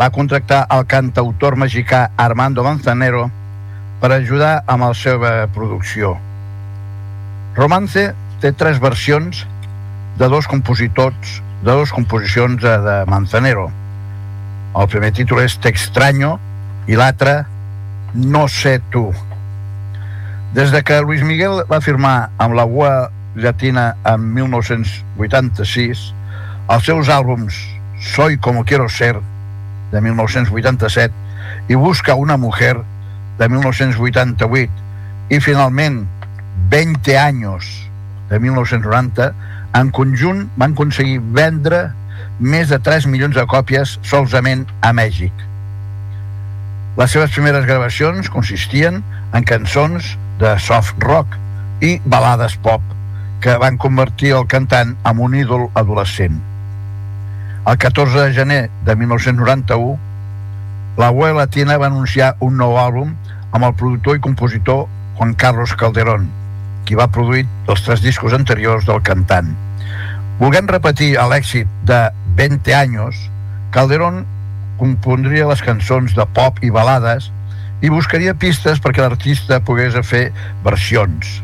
va 0.01 0.09
contractar 0.11 0.65
el 0.75 0.89
cantautor 0.91 1.55
mexicà 1.55 2.01
Armando 2.19 2.67
Manzanero 2.67 3.29
per 4.03 4.11
ajudar 4.17 4.51
amb 4.67 4.89
la 4.89 4.91
seva 5.05 5.33
producció. 5.55 6.17
Romance 7.55 8.09
té 8.43 8.55
tres 8.59 8.83
versions 8.83 9.47
de 10.19 10.35
dos 10.35 10.51
compositors, 10.51 11.39
de 11.63 11.71
dos 11.71 11.95
composicions 11.95 12.59
de, 12.59 13.01
Manzanero. 13.07 13.71
El 14.75 14.91
primer 14.91 15.15
títol 15.15 15.47
és 15.47 15.61
Te 15.63 15.71
extraño 15.71 16.41
i 16.91 16.99
l'altre 16.99 17.45
No 18.19 18.49
sé 18.51 18.81
tu. 18.91 19.13
Des 20.55 20.73
de 20.73 20.83
que 20.83 21.01
Luis 21.01 21.23
Miguel 21.23 21.61
va 21.71 21.79
firmar 21.79 22.31
amb 22.43 22.57
la 22.59 22.65
UA 22.67 22.95
llatina 23.39 23.93
en 24.03 24.25
1986, 24.35 26.01
els 26.75 26.89
seus 26.89 27.07
àlbums 27.09 27.55
Soy 28.01 28.37
como 28.39 28.65
quiero 28.65 28.89
ser, 28.89 29.15
de 29.93 30.01
1987, 30.01 31.15
i 31.69 31.77
Busca 31.77 32.17
una 32.17 32.37
mujer, 32.37 32.81
de 33.39 33.49
1988, 33.49 34.73
i 35.31 35.39
finalment 35.39 36.01
20 36.73 37.15
anys, 37.21 37.69
de 38.31 38.41
1990, 38.41 39.29
en 39.79 39.93
conjunt 39.95 40.49
van 40.57 40.75
aconseguir 40.75 41.21
vendre 41.37 41.93
més 42.41 42.73
de 42.73 42.81
3 42.83 43.07
milions 43.07 43.39
de 43.39 43.45
còpies 43.47 44.01
solament 44.03 44.65
a 44.83 44.91
Mèxic. 44.97 45.47
Les 46.99 47.15
seves 47.15 47.31
primeres 47.37 47.71
gravacions 47.71 48.33
consistien 48.35 48.99
en 49.31 49.47
cançons 49.47 50.17
de 50.41 50.59
soft 50.59 50.97
rock 51.05 51.37
i 51.85 51.99
balades 52.05 52.57
pop, 52.65 52.81
que 53.41 53.57
van 53.61 53.77
convertir 53.81 54.33
el 54.37 54.47
cantant 54.49 54.95
en 55.05 55.21
un 55.21 55.35
ídol 55.37 55.69
adolescent. 55.75 56.41
El 57.69 57.77
14 57.77 58.21
de 58.21 58.33
gener 58.35 58.63
de 58.85 58.97
1991, 58.97 59.99
la 60.97 61.11
web 61.11 61.37
latina 61.37 61.77
va 61.79 61.91
anunciar 61.93 62.35
un 62.41 62.57
nou 62.61 62.79
àlbum 62.81 63.13
amb 63.53 63.67
el 63.69 63.75
productor 63.77 64.17
i 64.17 64.23
compositor 64.25 64.87
Juan 65.19 65.35
Carlos 65.37 65.77
Calderón, 65.77 66.29
qui 66.89 66.97
va 66.97 67.11
produir 67.13 67.45
els 67.69 67.85
tres 67.85 68.01
discos 68.01 68.33
anteriors 68.37 68.89
del 68.89 69.03
cantant. 69.05 69.53
Volguem 70.41 70.69
repetir 70.73 71.13
l'èxit 71.29 71.69
de 71.85 72.01
20 72.41 72.77
anys, 72.81 73.27
Calderón 73.71 74.25
compondria 74.81 75.49
les 75.51 75.61
cançons 75.61 76.17
de 76.17 76.25
pop 76.33 76.57
i 76.65 76.73
balades 76.73 77.29
i 77.81 77.89
buscaria 77.89 78.35
pistes 78.37 78.81
perquè 78.83 79.01
l'artista 79.05 79.61
pogués 79.65 79.97
fer 80.07 80.31
versions. 80.65 81.41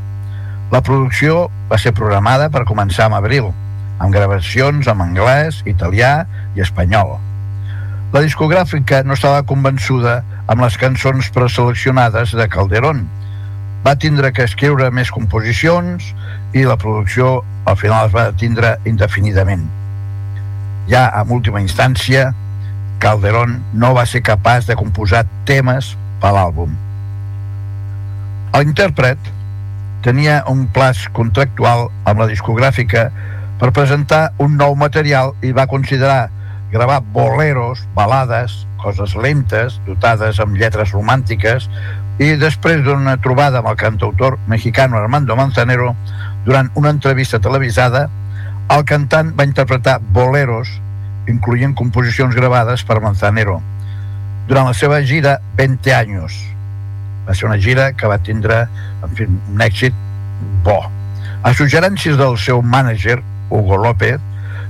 La 0.73 0.83
producció 0.83 1.47
va 1.71 1.78
ser 1.78 1.95
programada 1.95 2.50
per 2.50 2.66
començar 2.69 3.07
en 3.09 3.16
abril, 3.16 3.52
amb 3.99 4.12
gravacions 4.12 4.88
en 4.90 5.00
anglès, 5.00 5.62
italià 5.64 6.26
i 6.57 6.64
espanyol. 6.64 7.16
La 8.12 8.23
discogràfica 8.23 9.02
no 9.05 9.16
estava 9.16 9.45
convençuda 9.49 10.21
amb 10.47 10.62
les 10.62 10.76
cançons 10.78 11.31
preseleccionades 11.35 12.35
de 12.37 12.49
Calderón. 12.49 13.07
Va 13.87 13.97
tindre 13.99 14.33
que 14.33 14.47
escriure 14.47 14.90
més 14.90 15.11
composicions 15.14 16.12
i 16.55 16.64
la 16.66 16.76
producció 16.76 17.43
al 17.66 17.76
final 17.78 18.07
es 18.07 18.14
va 18.14 18.31
tindre 18.38 18.76
indefinidament. 18.87 19.64
Ja 20.90 21.09
en 21.19 21.33
última 21.35 21.62
instància, 21.62 22.33
Calderón 23.02 23.59
no 23.75 23.93
va 23.95 24.07
ser 24.07 24.23
capaç 24.23 24.66
de 24.71 24.76
composar 24.78 25.25
temes 25.49 25.97
per 26.23 26.32
l'àlbum. 26.37 26.75
L'intèrpret 28.56 29.32
tenia 30.06 30.42
un 30.49 30.66
plaç 30.73 31.06
contractual 31.16 31.88
amb 32.06 32.23
la 32.23 32.28
discogràfica 32.30 33.08
per 33.61 33.73
presentar 33.75 34.30
un 34.42 34.56
nou 34.56 34.76
material 34.78 35.35
i 35.42 35.52
va 35.56 35.66
considerar 35.66 36.28
gravar 36.73 37.00
boleros, 37.12 37.82
balades, 37.94 38.66
coses 38.82 39.14
lentes, 39.16 39.80
dotades 39.87 40.40
amb 40.40 40.56
lletres 40.61 40.92
romàntiques, 40.94 41.68
i 42.18 42.32
després 42.40 42.82
d'una 42.85 43.16
trobada 43.20 43.61
amb 43.61 43.70
el 43.73 43.76
cantautor 43.80 44.38
mexicano 44.49 44.96
Armando 44.96 45.37
Manzanero, 45.37 45.94
durant 46.46 46.70
una 46.75 46.92
entrevista 46.94 47.40
televisada, 47.42 48.06
el 48.73 48.85
cantant 48.88 49.35
va 49.37 49.46
interpretar 49.46 49.99
boleros, 50.14 50.70
incloent 51.28 51.75
composicions 51.78 52.35
gravades 52.35 52.85
per 52.87 53.00
Manzanero, 53.02 53.61
durant 54.47 54.69
la 54.71 54.75
seva 54.75 55.00
gira 55.03 55.38
20 55.59 55.95
anys. 55.97 56.37
Va 57.26 57.35
ser 57.35 57.49
una 57.49 57.59
gira 57.59 57.91
que 57.99 58.09
va 58.11 58.19
tindre 58.23 58.62
en 59.03 59.17
fi, 59.19 59.26
un 59.26 59.62
èxit 59.62 59.95
bo. 60.67 60.79
A 61.43 61.53
suggerències 61.55 62.19
del 62.19 62.38
seu 62.38 62.62
mànager, 62.62 63.19
Hugo 63.50 63.79
López, 63.83 64.23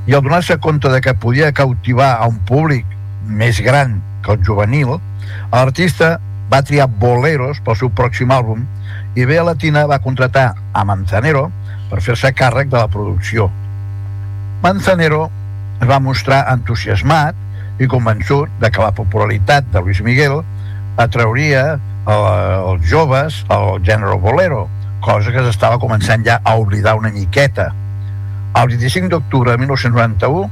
i 0.07 0.15
al 0.15 0.23
donar-se 0.23 0.59
compte 0.63 0.89
de 0.93 1.01
que 1.03 1.15
podia 1.15 1.53
cautivar 1.53 2.15
a 2.17 2.29
un 2.31 2.39
públic 2.49 2.87
més 3.27 3.61
gran 3.61 4.01
que 4.25 4.33
el 4.37 4.43
juvenil, 4.47 4.97
l'artista 5.53 6.17
va 6.53 6.63
triar 6.63 6.87
boleros 7.03 7.61
pel 7.65 7.79
seu 7.79 7.91
pròxim 7.91 8.31
àlbum 8.31 8.63
i 9.19 9.25
Bea 9.27 9.45
Latina 9.45 9.87
va 9.91 10.03
contratar 10.03 10.53
a 10.73 10.85
Manzanero 10.87 11.49
per 11.91 12.03
fer-se 12.05 12.33
càrrec 12.37 12.71
de 12.71 12.79
la 12.79 12.91
producció. 12.93 13.49
Manzanero 14.63 15.27
es 15.81 15.89
va 15.89 15.99
mostrar 16.01 16.45
entusiasmat 16.53 17.46
i 17.79 17.89
convençut 17.91 18.53
de 18.61 18.71
que 18.71 18.83
la 18.83 18.93
popularitat 18.95 19.69
de 19.73 19.83
Luis 19.85 20.01
Miguel 20.05 20.41
atrauria 20.97 21.79
els 22.07 22.85
joves 22.89 23.43
al 23.53 23.81
gènere 23.85 24.17
bolero, 24.23 24.67
cosa 25.05 25.33
que 25.35 25.43
s'estava 25.45 25.81
començant 25.83 26.25
ja 26.27 26.39
a 26.45 26.57
oblidar 26.57 26.97
una 26.99 27.13
miqueta. 27.13 27.73
El 28.57 28.71
25 28.73 29.11
d'octubre 29.13 29.53
de 29.53 29.61
1991, 29.61 30.47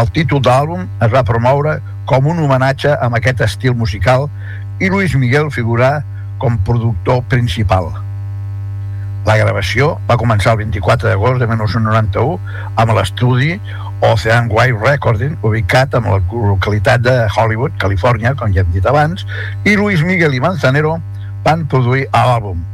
el 0.00 0.12
títol 0.16 0.40
d'àlbum 0.40 0.86
es 1.04 1.12
va 1.12 1.26
promoure 1.26 1.80
com 2.08 2.30
un 2.30 2.40
homenatge 2.42 2.94
amb 3.04 3.18
aquest 3.18 3.42
estil 3.44 3.76
musical 3.76 4.30
i 4.80 4.88
Luis 4.88 5.14
Miguel 5.14 5.50
figurà 5.52 5.98
com 6.40 6.56
productor 6.64 7.20
principal. 7.28 7.92
La 9.26 9.36
gravació 9.36 9.94
va 10.08 10.16
començar 10.20 10.54
el 10.54 10.62
24 10.62 11.10
d'agost 11.10 11.42
de 11.42 11.48
1991 11.50 12.38
amb 12.80 12.94
l'estudi 12.96 13.58
Ocean 14.00 14.48
Wide 14.48 14.80
Recording, 14.80 15.36
ubicat 15.44 15.94
en 15.94 16.08
la 16.08 16.18
localitat 16.32 17.04
de 17.04 17.14
Hollywood, 17.28 17.76
Califòrnia, 17.82 18.32
com 18.34 18.52
ja 18.54 18.64
hem 18.64 18.72
dit 18.72 18.86
abans, 18.88 19.26
i 19.68 19.76
Luis 19.76 20.00
Miguel 20.08 20.38
i 20.38 20.40
Manzanero 20.40 20.96
van 21.44 21.66
produir 21.68 22.06
l'àlbum, 22.14 22.64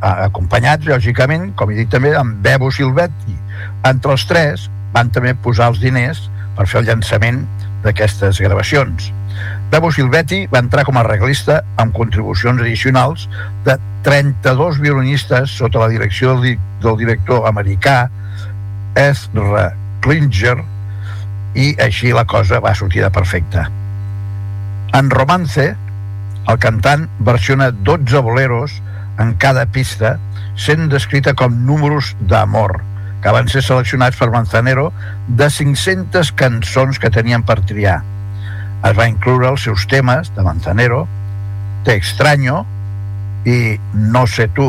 acompanyats, 0.00 0.88
lògicament, 0.88 1.50
com 1.56 1.70
he 1.70 1.78
dit 1.82 1.92
també, 1.92 2.14
amb 2.16 2.40
Bebo 2.44 2.72
Silvetti. 2.72 3.36
Entre 3.88 4.16
els 4.16 4.26
tres 4.28 4.68
van 4.96 5.12
també 5.12 5.36
posar 5.44 5.70
els 5.74 5.80
diners 5.84 6.26
per 6.56 6.68
fer 6.68 6.80
el 6.80 6.88
llançament 6.88 7.44
d'aquestes 7.84 8.40
gravacions. 8.40 9.12
Bebo 9.70 9.92
Silvetti 9.94 10.48
va 10.50 10.58
entrar 10.64 10.82
com 10.86 10.96
a 10.98 11.04
arreglista 11.04 11.60
amb 11.78 11.94
contribucions 11.94 12.58
addicionals 12.58 13.28
de 13.66 13.76
32 14.02 14.80
violinistes 14.82 15.52
sota 15.60 15.84
la 15.84 15.90
direcció 15.92 16.34
del, 16.40 16.56
del 16.82 16.98
director 16.98 17.46
americà 17.46 18.08
Ezra 18.98 19.68
Klinger 20.02 20.56
i 21.54 21.70
així 21.82 22.10
la 22.16 22.26
cosa 22.26 22.58
va 22.62 22.74
sortir 22.74 23.04
de 23.04 23.10
perfecta. 23.14 23.68
En 24.98 25.10
Romance, 25.10 25.70
el 26.50 26.58
cantant 26.58 27.06
versiona 27.22 27.70
12 27.70 28.22
boleros 28.26 28.80
en 29.22 29.34
cada 29.38 29.66
pista, 29.70 30.16
sent 30.56 30.88
descrita 30.90 31.34
com 31.38 31.62
números 31.66 32.14
d'amor, 32.20 32.80
que 33.22 33.34
van 33.34 33.50
ser 33.52 33.62
seleccionats 33.62 34.18
per 34.18 34.32
Manzanero 34.32 34.90
de 35.28 35.50
500 35.52 36.32
cançons 36.34 36.98
que 36.98 37.12
tenien 37.12 37.44
per 37.46 37.60
triar. 37.68 38.00
Es 38.86 38.96
va 38.96 39.08
incloure 39.10 39.50
els 39.50 39.64
seus 39.66 39.86
temes 39.88 40.30
de 40.36 40.44
Manzanero, 40.44 41.06
Te 41.84 41.94
extraño 41.96 42.64
i 43.48 43.78
No 43.92 44.26
sé 44.26 44.48
tu. 44.48 44.68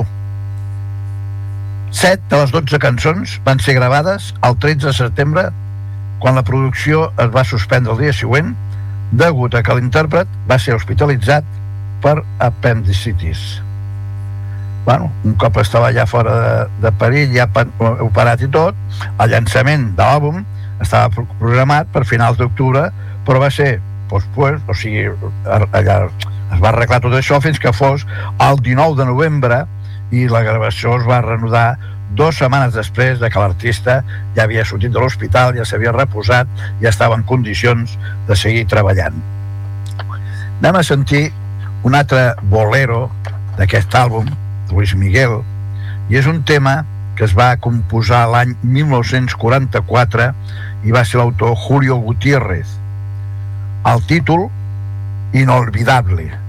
Set 1.91 2.21
de 2.32 2.39
les 2.39 2.54
12 2.56 2.80
cançons 2.80 3.34
van 3.43 3.60
ser 3.60 3.76
gravades 3.76 4.30
el 4.47 4.56
13 4.63 4.88
de 4.88 4.93
setembre 4.95 5.43
quan 6.24 6.38
la 6.39 6.45
producció 6.47 7.10
es 7.19 7.34
va 7.34 7.43
suspendre 7.43 7.91
el 7.91 8.00
dia 8.06 8.13
següent 8.15 8.54
degut 9.12 9.56
a 9.56 9.63
que 9.65 9.76
l'intèrpret 9.76 10.30
va 10.47 10.60
ser 10.60 10.78
hospitalitzat 10.78 11.47
per 12.02 12.21
apendicitis. 12.39 13.60
Bueno, 14.86 15.12
un 15.28 15.36
cop 15.38 15.60
estava 15.62 15.91
ja 15.93 16.08
fora 16.10 16.38
de, 16.41 16.54
de 16.88 16.91
perill, 16.97 17.36
ja 17.36 17.47
operat 18.08 18.41
i 18.41 18.50
tot, 18.50 18.78
el 19.12 19.34
llançament 19.34 19.91
de 19.97 20.02
l'àlbum 20.08 20.41
estava 20.82 21.12
programat 21.39 21.91
per 21.93 22.08
finals 22.10 22.39
d'octubre, 22.39 22.88
però 23.28 23.43
va 23.43 23.52
ser 23.54 23.76
pospuest, 24.12 24.67
o 24.69 24.76
sigui, 24.78 25.08
allà 25.47 25.97
es 26.52 26.60
va 26.60 26.71
arreglar 26.74 27.00
tot 27.04 27.15
això 27.15 27.39
fins 27.43 27.60
que 27.63 27.71
fos 27.74 28.04
el 28.43 28.60
19 28.60 29.00
de 29.00 29.08
novembre 29.08 29.63
i 30.12 30.28
la 30.28 30.43
gravació 30.43 30.97
es 31.00 31.08
va 31.08 31.21
reanudar 31.24 31.78
dues 32.15 32.36
setmanes 32.41 32.74
després 32.76 33.19
de 33.21 33.30
que 33.32 33.39
l'artista 33.39 34.02
ja 34.36 34.43
havia 34.43 34.65
sortit 34.67 34.91
de 34.91 35.00
l'hospital, 35.00 35.56
ja 35.56 35.65
s'havia 35.65 35.93
reposat, 35.95 36.50
ja 36.82 36.89
estava 36.91 37.15
en 37.15 37.24
condicions 37.24 37.95
de 38.28 38.36
seguir 38.36 38.65
treballant. 38.71 39.15
Anem 40.60 40.78
a 40.78 40.84
sentir 40.84 41.30
un 41.88 41.95
altre 41.95 42.34
bolero 42.52 43.08
d'aquest 43.58 43.95
àlbum, 43.95 44.28
Luis 44.71 44.93
Miguel, 44.95 45.39
i 46.12 46.19
és 46.19 46.28
un 46.28 46.43
tema 46.43 46.82
que 47.15 47.26
es 47.28 47.34
va 47.38 47.56
composar 47.63 48.26
l'any 48.32 48.54
1944 48.62 50.30
i 50.84 50.93
va 50.93 51.04
ser 51.08 51.21
l'autor 51.21 51.56
Julio 51.63 51.97
Gutiérrez. 52.04 52.81
El 53.84 54.06
títol, 54.06 54.50
Inolvidable. 55.34 56.40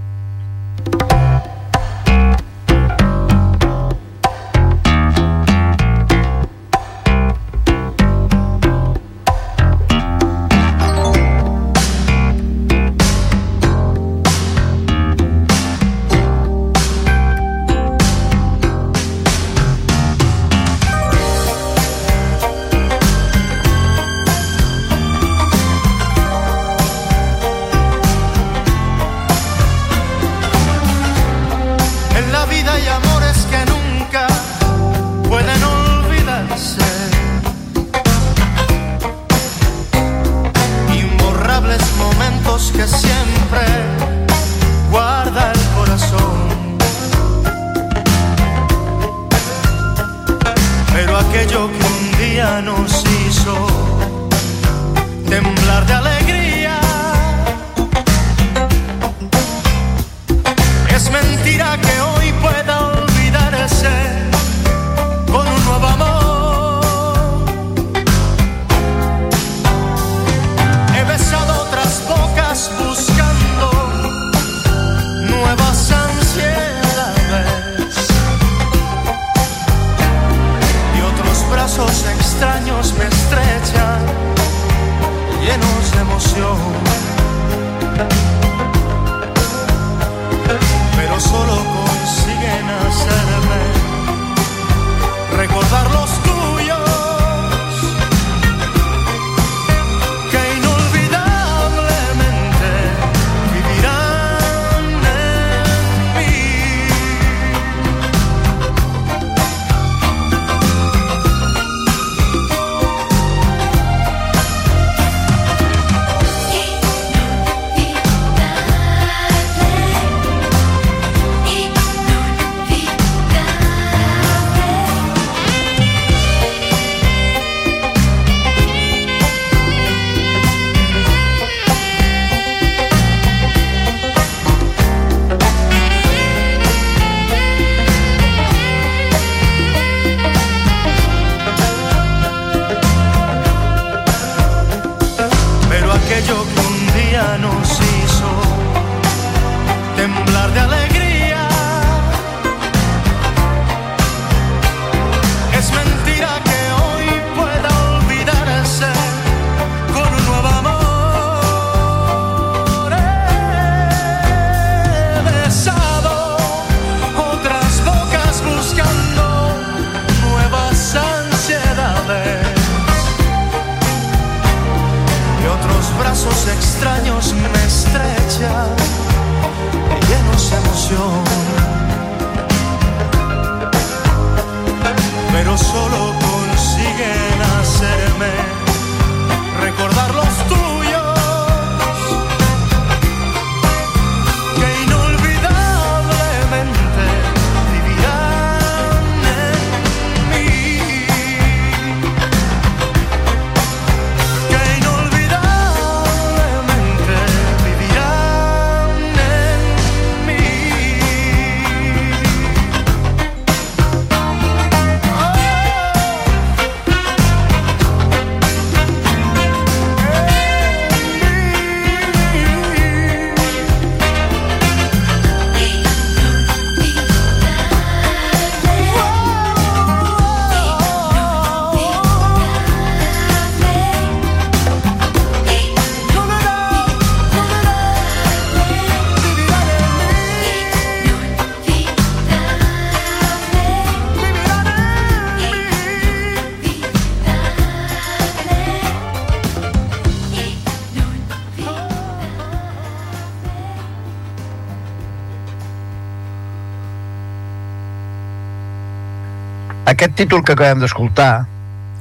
Aquest 260.03 260.17
títol 260.19 260.41
que 260.43 260.57
acabem 260.57 260.81
d'escoltar, 260.83 261.45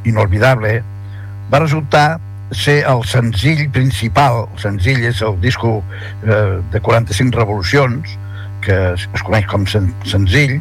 inolvidable, 0.09 0.71
va 1.51 1.59
resultar 1.61 2.15
ser 2.49 2.79
el 2.89 3.03
senzill 3.05 3.67
principal, 3.75 4.47
el 4.47 4.61
senzill 4.63 5.03
és 5.05 5.21
el 5.21 5.37
disco 5.43 5.75
eh, 6.25 6.55
de 6.73 6.81
45 6.81 7.37
revolucions, 7.37 8.15
que 8.65 8.79
es, 8.95 9.05
es 9.05 9.25
coneix 9.27 9.45
com 9.53 9.69
sen, 9.69 9.91
senzill, 10.09 10.55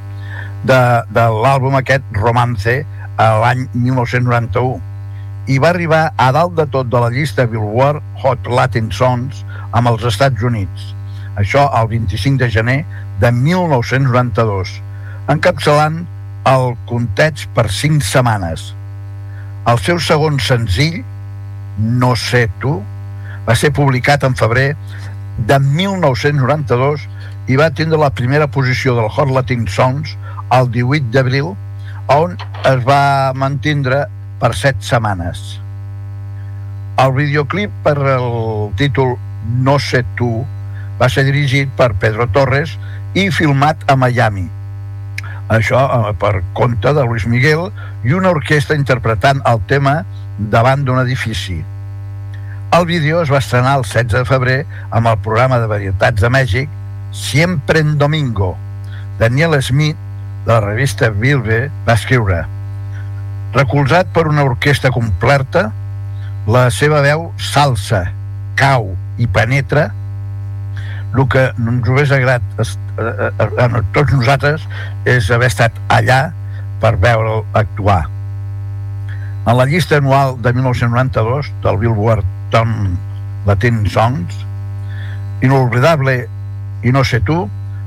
de, 0.68 0.82
de 1.16 1.26
l'àlbum 1.38 1.80
aquest 1.80 2.04
Romance 2.18 2.76
a 3.16 3.30
l'any 3.46 3.64
1991 3.72 4.76
i 5.48 5.56
va 5.64 5.72
arribar 5.72 6.04
a 6.20 6.28
dalt 6.36 6.60
de 6.60 6.68
tot 6.76 6.92
de 6.92 7.04
la 7.06 7.08
llista 7.16 7.48
Billboard 7.48 8.04
Hot 8.20 8.52
Latin 8.52 8.92
Songs 8.92 9.46
amb 9.72 9.94
els 9.94 10.04
Estats 10.12 10.44
Units. 10.44 10.92
Això 11.40 11.70
el 11.80 11.88
25 11.96 12.44
de 12.44 12.52
gener 12.52 12.78
de 13.24 13.32
1992, 13.32 14.76
encapçalant 15.32 16.02
el 16.48 16.74
compteig 16.88 17.46
per 17.54 17.68
5 17.68 18.04
setmanes. 18.06 18.70
El 19.68 19.80
seu 19.84 20.00
segon 20.00 20.40
senzill, 20.40 21.02
No 21.80 22.12
sé 22.18 22.42
tu, 22.60 22.74
va 23.46 23.54
ser 23.56 23.70
publicat 23.72 24.24
en 24.26 24.34
febrer 24.36 24.74
de 25.48 25.56
1992 25.62 27.06
i 27.48 27.56
va 27.56 27.70
tindre 27.72 28.00
la 28.02 28.10
primera 28.12 28.50
posició 28.52 28.92
del 28.98 29.08
Hot 29.08 29.32
Latin 29.32 29.64
Songs 29.68 30.12
el 30.52 30.68
18 30.74 31.08
d'abril, 31.14 31.54
on 32.12 32.36
es 32.68 32.84
va 32.84 33.32
mantindre 33.32 34.04
per 34.42 34.52
7 34.52 34.84
setmanes. 34.84 35.60
El 37.00 37.16
videoclip 37.16 37.72
per 37.84 37.96
el 38.18 38.30
títol 38.76 39.16
No 39.64 39.78
sé 39.80 40.02
tu 40.18 40.44
va 41.00 41.08
ser 41.08 41.24
dirigit 41.24 41.70
per 41.78 41.94
Pedro 41.96 42.28
Torres 42.28 42.76
i 43.16 43.30
filmat 43.32 43.88
a 43.88 43.96
Miami. 43.96 44.59
Això 45.50 45.80
eh, 45.82 46.12
per 46.20 46.44
compte 46.54 46.92
de 46.94 47.04
Luis 47.04 47.26
Miguel 47.26 47.68
i 48.06 48.14
una 48.14 48.30
orquestra 48.30 48.78
interpretant 48.78 49.42
el 49.50 49.60
tema 49.70 50.00
davant 50.52 50.84
d'un 50.86 51.00
edifici. 51.02 51.58
El 52.70 52.86
vídeo 52.86 53.18
es 53.24 53.32
va 53.32 53.40
estrenar 53.42 53.74
el 53.80 53.82
16 53.82 54.12
de 54.14 54.24
febrer 54.28 54.60
amb 54.94 55.10
el 55.10 55.18
programa 55.24 55.58
de 55.58 55.66
varietats 55.70 56.22
de 56.22 56.30
Mèxic 56.30 56.78
Siempre 57.10 57.80
en 57.82 57.96
Domingo. 57.98 58.52
Daniel 59.18 59.58
Smith, 59.60 59.98
de 60.46 60.52
la 60.52 60.60
revista 60.62 61.10
Bilbe, 61.10 61.64
va 61.86 61.98
escriure 61.98 62.44
Recolzat 63.52 64.12
per 64.14 64.28
una 64.30 64.44
orquestra 64.46 64.92
completa, 64.94 65.72
la 66.46 66.68
seva 66.70 67.00
veu 67.02 67.32
salsa, 67.42 68.04
cau 68.54 68.92
i 69.18 69.26
penetra 69.26 69.88
el 71.10 71.26
que 71.26 71.48
ens 71.58 71.88
hagués 71.90 72.14
agradat 72.14 72.62
a, 73.00 73.30
a, 73.30 73.48
a, 73.48 73.66
a 73.66 73.82
tots 73.96 74.12
nosaltres 74.14 74.66
és 75.08 75.30
haver 75.32 75.50
estat 75.50 75.76
allà 75.88 76.22
per 76.80 76.96
veure'l 77.00 77.44
actuar. 77.58 78.04
En 79.46 79.56
la 79.56 79.66
llista 79.66 79.96
anual 79.98 80.36
de 80.42 80.52
1992 80.52 81.50
del 81.64 81.80
Billboard 81.80 82.26
Tom 82.52 82.96
Latin 83.46 83.86
Songs, 83.88 84.44
Inolvidable 85.40 86.26
i 86.84 86.92
No 86.92 87.04
sé 87.04 87.20
tu 87.24 87.46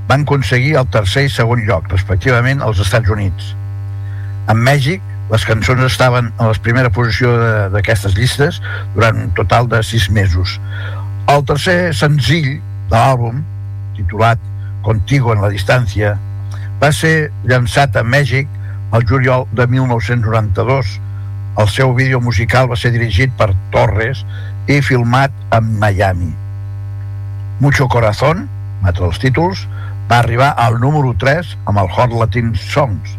van 0.10 0.26
aconseguir 0.26 0.76
el 0.80 0.88
tercer 0.94 1.28
i 1.28 1.32
segon 1.32 1.62
lloc, 1.68 1.88
respectivament, 1.92 2.62
als 2.62 2.82
Estats 2.84 3.10
Units. 3.14 3.54
En 4.52 4.60
Mèxic, 4.66 5.02
les 5.32 5.46
cançons 5.48 5.82
estaven 5.86 6.32
a 6.38 6.50
la 6.50 6.58
primera 6.66 6.92
posició 6.94 7.32
d'aquestes 7.74 8.18
llistes 8.18 8.60
durant 8.96 9.22
un 9.22 9.32
total 9.38 9.70
de 9.72 9.80
sis 9.86 10.10
mesos. 10.12 10.58
El 11.32 11.46
tercer 11.48 11.94
senzill 11.96 12.58
de 12.92 12.98
l'àlbum, 12.98 13.40
titulat 13.98 14.42
Contigo 14.84 15.34
en 15.34 15.42
la 15.42 15.50
distància, 15.50 16.18
va 16.82 16.92
ser 16.92 17.32
llançat 17.48 17.96
a 17.96 18.04
Mèxic 18.04 18.50
el 18.94 19.06
juliol 19.10 19.48
de 19.56 19.66
1992. 19.68 21.00
El 21.62 21.70
seu 21.70 21.94
vídeo 21.96 22.20
musical 22.22 22.70
va 22.70 22.78
ser 22.80 22.92
dirigit 22.94 23.32
per 23.40 23.54
Torres 23.72 24.26
i 24.68 24.82
filmat 24.84 25.32
a 25.54 25.62
Miami. 25.62 26.34
Mucho 27.64 27.88
Corazón, 27.88 28.48
matre 28.84 29.08
els 29.08 29.22
títols, 29.24 29.66
va 30.12 30.20
arribar 30.20 30.52
al 30.60 30.80
número 30.84 31.14
3 31.20 31.56
amb 31.72 31.80
el 31.80 31.92
Hot 31.96 32.14
Latin 32.20 32.52
Songs 32.60 33.16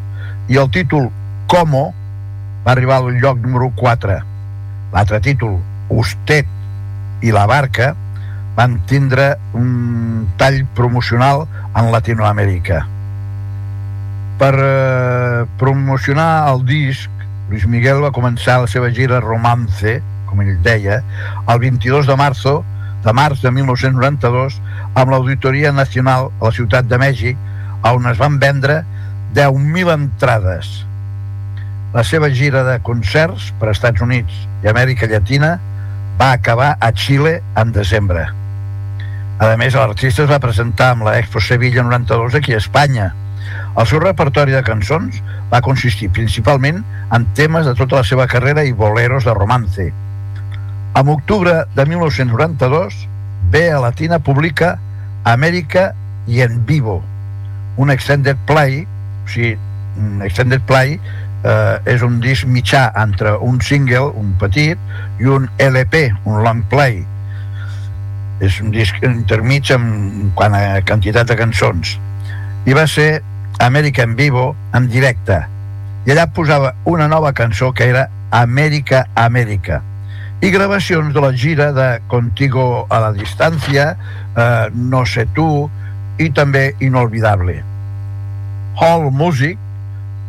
i 0.52 0.60
el 0.60 0.68
títol 0.70 1.08
Como 1.48 1.94
va 2.66 2.72
arribar 2.72 3.00
al 3.00 3.16
lloc 3.20 3.40
número 3.40 3.70
4. 3.76 4.18
L'altre 4.92 5.20
títol, 5.24 5.58
Usted 5.88 6.46
i 7.24 7.32
la 7.32 7.46
Barca, 7.48 7.94
van 8.56 8.78
tindre 8.86 9.34
un 9.52 10.28
tall 10.38 10.62
promocional 10.74 11.46
en 11.74 11.90
Latinoamèrica. 11.92 12.84
Per 14.38 14.54
eh, 14.58 15.46
promocionar 15.58 16.50
el 16.52 16.64
disc, 16.66 17.10
Luis 17.50 17.66
Miguel 17.70 18.02
va 18.02 18.14
començar 18.14 18.60
la 18.62 18.70
seva 18.70 18.90
gira 18.94 19.22
Romance, 19.22 19.98
com 20.28 20.42
ell 20.42 20.56
deia, 20.62 21.02
el 21.46 21.60
22 21.62 22.06
de 22.10 22.16
marzo 22.18 22.62
de 23.04 23.12
març 23.12 23.42
de 23.44 23.50
1992 23.52 24.56
amb 24.96 25.12
l'Auditoria 25.12 25.74
Nacional 25.76 26.30
a 26.40 26.48
la 26.48 26.54
ciutat 26.56 26.88
de 26.88 26.98
Mèxic, 26.98 27.36
on 27.84 28.08
es 28.08 28.16
van 28.16 28.38
vendre 28.40 28.80
10.000 29.36 29.92
entrades. 29.92 30.70
La 31.94 32.02
seva 32.06 32.30
gira 32.32 32.64
de 32.66 32.78
concerts 32.86 33.50
per 33.60 33.74
Estats 33.74 34.00
Units 34.02 34.46
i 34.64 34.70
Amèrica 34.72 35.10
Llatina 35.10 35.58
va 36.18 36.32
acabar 36.32 36.72
a 36.80 36.90
Xile 36.96 37.40
en 37.60 37.76
desembre. 37.76 38.24
A 39.42 39.56
més, 39.58 39.74
l'artista 39.74 40.22
es 40.22 40.30
va 40.30 40.38
presentar 40.38 40.92
amb 40.92 41.02
la 41.08 41.16
Expo 41.18 41.40
Sevilla 41.42 41.82
92 41.82 42.36
aquí 42.38 42.52
a 42.54 42.60
Espanya. 42.60 43.08
El 43.74 43.86
seu 43.90 43.98
repertori 43.98 44.54
de 44.54 44.60
cançons 44.62 45.16
va 45.50 45.60
consistir 45.66 46.06
principalment 46.14 46.84
en 47.16 47.24
temes 47.34 47.66
de 47.66 47.72
tota 47.74 47.98
la 47.98 48.06
seva 48.06 48.28
carrera 48.30 48.62
i 48.62 48.70
boleros 48.70 49.26
de 49.26 49.34
romance. 49.34 49.88
En 50.94 51.10
octubre 51.10 51.54
de 51.74 51.86
1992, 51.90 52.94
Bea 53.50 53.80
Latina 53.82 54.20
publica 54.22 54.76
Amèrica 55.26 55.88
i 56.30 56.38
en 56.46 56.60
Vivo, 56.68 57.00
un 57.76 57.90
extended 57.90 58.38
play, 58.46 58.84
o 58.86 59.32
sigui, 59.34 59.56
un 59.98 60.22
extended 60.22 60.62
play 60.68 60.94
eh, 60.94 61.90
és 61.90 62.06
un 62.06 62.20
disc 62.22 62.46
mitjà 62.46 62.86
entre 63.02 63.34
un 63.42 63.58
single, 63.60 64.12
un 64.14 64.30
petit, 64.38 64.78
i 65.18 65.26
un 65.26 65.50
LP, 65.58 66.06
un 66.22 66.38
long 66.46 66.62
play. 66.70 67.02
És 68.44 68.58
un 68.60 68.72
disc 68.74 68.96
intermig 69.06 69.70
en 69.72 69.84
quant 70.36 70.52
a 70.56 70.82
quantitat 70.84 71.30
de 71.30 71.36
cançons. 71.38 71.96
I 72.68 72.76
va 72.76 72.84
ser 72.90 73.22
Amèrica 73.64 74.04
en 74.04 74.16
vivo, 74.18 74.50
en 74.76 74.88
directe. 74.90 75.38
I 76.04 76.12
allà 76.12 76.26
posava 76.36 76.74
una 76.90 77.06
nova 77.08 77.32
cançó 77.32 77.70
que 77.72 77.86
era 77.88 78.08
Amèrica, 78.34 79.06
Amèrica. 79.14 79.80
I 80.44 80.50
gravacions 80.52 81.14
de 81.14 81.22
la 81.22 81.32
gira 81.32 81.70
de 81.72 81.86
Contigo 82.12 82.84
a 82.90 82.98
la 83.00 83.12
distància, 83.16 83.94
eh, 84.36 84.68
No 84.74 85.04
sé 85.06 85.24
tu, 85.32 85.70
i 86.18 86.28
també 86.30 86.74
Inolvidable. 86.80 87.62
Hall 88.76 89.08
Music 89.10 89.58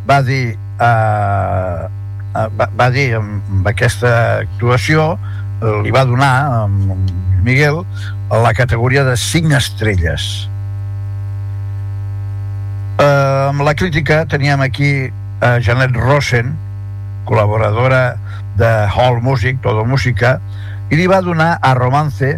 va 0.07 0.21
dir 0.21 0.55
eh, 0.55 1.87
va, 2.35 2.69
va 2.77 2.89
dir 2.91 3.09
amb 3.17 3.67
aquesta 3.67 4.11
actuació 4.43 5.15
eh, 5.15 5.44
li 5.61 5.91
va 5.93 6.03
donar 6.05 6.33
a 6.51 6.67
Miguel 7.45 7.83
la 8.29 8.53
categoria 8.53 9.03
de 9.05 9.15
5 9.17 9.55
estrelles. 9.55 10.49
Eh, 12.99 13.49
amb 13.49 13.61
la 13.61 13.75
crítica 13.75 14.25
teníem 14.25 14.61
aquí 14.61 15.11
a 15.41 15.59
Janet 15.61 15.95
Rosen 15.95 16.55
col·laboradora 17.25 18.15
de 18.55 18.71
Hall 18.87 19.21
Music, 19.21 19.59
Todo 19.61 19.85
Música 19.85 20.39
i 20.89 20.99
li 20.99 21.07
va 21.09 21.21
donar 21.25 21.57
a 21.61 21.73
Romance 21.77 22.35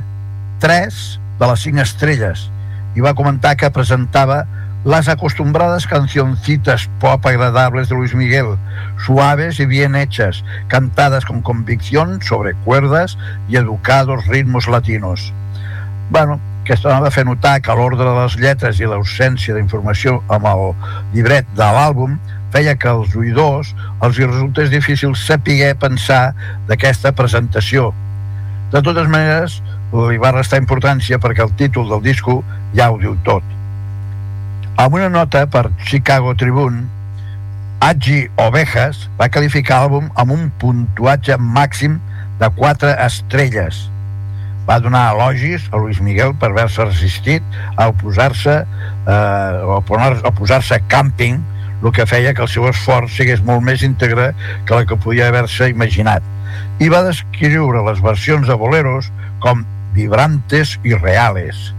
3 0.63 1.01
de 1.39 1.49
les 1.51 1.65
5 1.67 1.83
estrelles. 1.83 2.47
I 2.95 3.03
va 3.05 3.13
comentar 3.13 3.55
que 3.59 3.69
presentava 3.69 4.45
las 4.87 5.09
acostumbradas 5.09 5.85
cancioncitas 5.85 6.89
pop 7.01 7.25
agradables 7.25 7.89
de 7.89 7.95
Luis 7.95 8.15
Miguel, 8.15 8.57
suaves 9.05 9.59
y 9.59 9.65
bien 9.65 9.97
hechas, 9.97 10.45
cantadas 10.69 11.25
con 11.25 11.41
convicción 11.41 12.21
sobre 12.21 12.53
cuerdas 12.53 13.17
y 13.49 13.57
educados 13.57 14.25
ritmos 14.27 14.69
latinos. 14.69 15.33
Bueno, 16.09 16.39
aquesta 16.63 17.01
va 17.01 17.11
fer 17.11 17.25
notar 17.27 17.59
que 17.59 17.75
l'ordre 17.75 18.07
de 18.07 18.13
les 18.15 18.37
lletres 18.39 18.79
i 18.79 18.87
l'ausència 18.87 19.57
d'informació 19.57 20.21
amb 20.31 20.47
el 20.53 20.63
llibret 21.11 21.51
de 21.59 21.67
l'àlbum 21.67 22.15
feia 22.55 22.77
que 22.79 22.87
als 22.87 23.11
oïdors 23.11 23.73
els 23.99 24.15
hi 24.15 24.23
resultés 24.23 24.71
difícil 24.71 25.19
saber 25.19 25.75
pensar 25.75 26.31
d'aquesta 26.71 27.11
presentació. 27.11 27.91
De 28.71 28.79
totes 28.79 29.11
maneres, 29.11 29.59
li 29.91 30.15
va 30.15 30.31
restar 30.31 30.63
importància 30.63 31.19
perquè 31.19 31.43
el 31.43 31.55
títol 31.59 31.91
del 31.91 32.07
disco 32.07 32.39
ja 32.71 32.87
ho 32.87 33.03
diu 33.03 33.19
tot. 33.27 33.56
Amb 34.77 34.93
una 34.93 35.07
nota 35.09 35.47
per 35.49 35.71
Chicago 35.81 36.35
Tribune, 36.37 36.83
Agi 37.81 38.27
Ovejas 38.37 38.99
va 39.17 39.25
qualificar 39.33 39.79
l'àlbum 39.81 40.11
amb 40.21 40.33
un 40.35 40.43
puntuatge 40.61 41.33
màxim 41.41 41.95
de 42.37 42.49
4 42.59 42.91
estrelles. 43.07 43.79
Va 44.67 44.75
donar 44.83 45.15
elogis 45.15 45.65
a 45.71 45.79
Luis 45.81 45.97
Miguel 46.05 46.35
per 46.37 46.51
haver-se 46.51 46.85
resistit 46.85 47.57
a 47.73 47.87
oposar-se 47.89 48.53
eh, 48.53 49.15
a 49.15 49.79
oposar-se 50.29 50.77
a 50.77 50.83
camping, 50.93 51.41
el 51.81 51.89
que 51.97 52.05
feia 52.05 52.35
que 52.37 52.45
el 52.45 52.51
seu 52.53 52.69
esforç 52.69 53.17
sigués 53.17 53.41
molt 53.47 53.65
més 53.65 53.81
íntegre 53.81 54.27
que 54.69 54.77
la 54.77 54.85
que 54.85 54.99
podia 55.07 55.31
haver-se 55.31 55.71
imaginat. 55.73 56.21
I 56.77 56.91
va 56.93 57.01
descriure 57.09 57.81
les 57.89 58.05
versions 58.05 58.45
de 58.45 58.61
boleros 58.61 59.09
com 59.41 59.65
vibrantes 59.97 60.77
i 60.85 60.93
reales. 60.93 61.71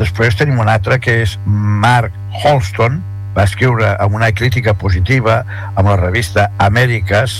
Després 0.00 0.32
tenim 0.32 0.56
un 0.62 0.68
altre 0.72 0.96
que 0.96 1.18
és 1.26 1.34
Mark 1.44 2.14
Holston, 2.40 3.02
va 3.36 3.44
escriure 3.44 3.90
amb 4.00 4.14
una 4.16 4.30
crítica 4.32 4.72
positiva 4.74 5.42
amb 5.68 5.90
la 5.90 5.96
revista 6.00 6.46
Amèriques 6.64 7.34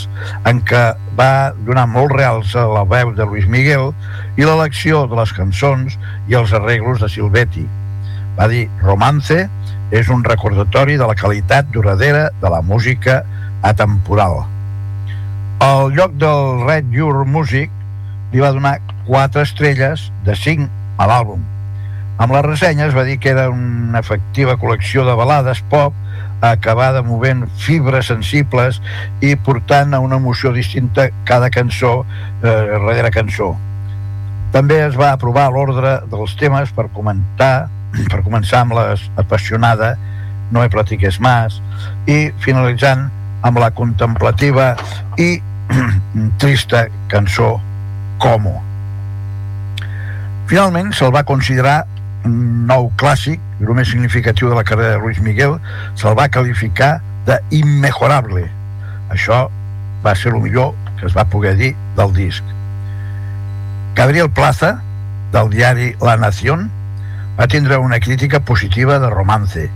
en 0.46 0.60
què 0.68 0.82
va 1.16 1.30
donar 1.66 1.86
molt 1.88 2.12
reals 2.12 2.52
a 2.54 2.66
la 2.68 2.82
veu 2.90 3.14
de 3.16 3.24
Luis 3.24 3.46
Miguel 3.48 3.88
i 4.36 4.44
l'elecció 4.44 5.06
de 5.08 5.16
les 5.18 5.32
cançons 5.38 5.96
i 6.28 6.36
els 6.36 6.52
arreglos 6.52 7.00
de 7.00 7.08
Silvetti. 7.08 7.64
Va 8.36 8.46
dir, 8.52 8.66
Romance 8.84 9.38
és 9.90 10.10
un 10.12 10.20
recordatori 10.26 10.98
de 11.00 11.08
la 11.08 11.16
qualitat 11.18 11.70
duradera 11.72 12.26
de 12.42 12.50
la 12.52 12.60
música 12.60 13.22
atemporal. 13.66 14.42
El 15.64 15.96
lloc 15.96 16.12
del 16.20 16.66
Red 16.68 16.92
Your 16.92 17.24
Music 17.24 17.72
li 18.34 18.44
va 18.44 18.52
donar 18.52 18.76
4 19.08 19.48
estrelles 19.48 20.10
de 20.28 20.36
5 20.36 20.68
a 21.00 21.08
l'àlbum 21.08 21.48
amb 22.20 22.34
les 22.36 22.44
ressenyes 22.44 22.92
va 22.92 23.06
dir 23.08 23.16
que 23.18 23.32
era 23.32 23.48
una 23.48 24.00
efectiva 24.04 24.58
col·lecció 24.60 25.06
de 25.08 25.16
balades 25.16 25.62
pop 25.72 25.96
acabada 26.44 27.02
movent 27.04 27.46
fibres 27.60 28.10
sensibles 28.12 28.80
i 29.24 29.34
portant 29.36 29.94
a 29.96 30.00
una 30.04 30.18
emoció 30.20 30.52
distinta 30.52 31.08
cada 31.28 31.50
cançó 31.52 32.04
eh, 32.04 32.44
darrere 32.44 33.10
cançó. 33.12 33.54
També 34.52 34.80
es 34.84 34.96
va 35.00 35.12
aprovar 35.14 35.48
l'ordre 35.52 35.98
dels 36.12 36.34
temes 36.40 36.72
per 36.76 36.88
comentar 36.92 37.68
per 38.12 38.22
començar 38.24 38.64
amb 38.64 38.76
les 38.78 39.04
apassionada 39.20 39.96
No 40.50 40.64
he 40.64 40.70
platiques 40.70 41.20
más 41.22 41.60
i 42.10 42.32
finalitzant 42.42 43.04
amb 43.46 43.60
la 43.62 43.70
contemplativa 43.70 44.74
i 45.16 45.38
trista 46.42 46.88
cançó 47.08 47.54
Como. 48.20 48.58
Finalment 50.50 50.90
se'l 50.92 51.14
va 51.14 51.22
considerar 51.24 51.86
nou 52.24 52.90
clàssic, 53.00 53.40
el 53.60 53.72
més 53.76 53.90
significatiu 53.92 54.50
de 54.50 54.58
la 54.58 54.64
carrera 54.64 54.96
de 54.96 55.02
Luis 55.02 55.20
Miguel, 55.24 55.56
se'l 55.96 56.16
va 56.18 56.28
qualificar 56.32 56.98
d'immejorable. 57.28 58.46
Això 59.10 59.46
va 60.04 60.14
ser 60.16 60.32
el 60.34 60.40
millor 60.42 60.74
que 60.98 61.06
es 61.08 61.16
va 61.16 61.24
poder 61.24 61.56
dir 61.56 61.74
del 61.96 62.12
disc. 62.16 62.44
Gabriel 63.96 64.30
Plaza, 64.30 64.78
del 65.32 65.50
diari 65.50 65.94
La 66.00 66.16
Nación, 66.16 66.70
va 67.38 67.48
tindre 67.48 67.78
una 67.78 68.00
crítica 68.00 68.40
positiva 68.40 68.98
de 68.98 69.10
Romance 69.10 69.68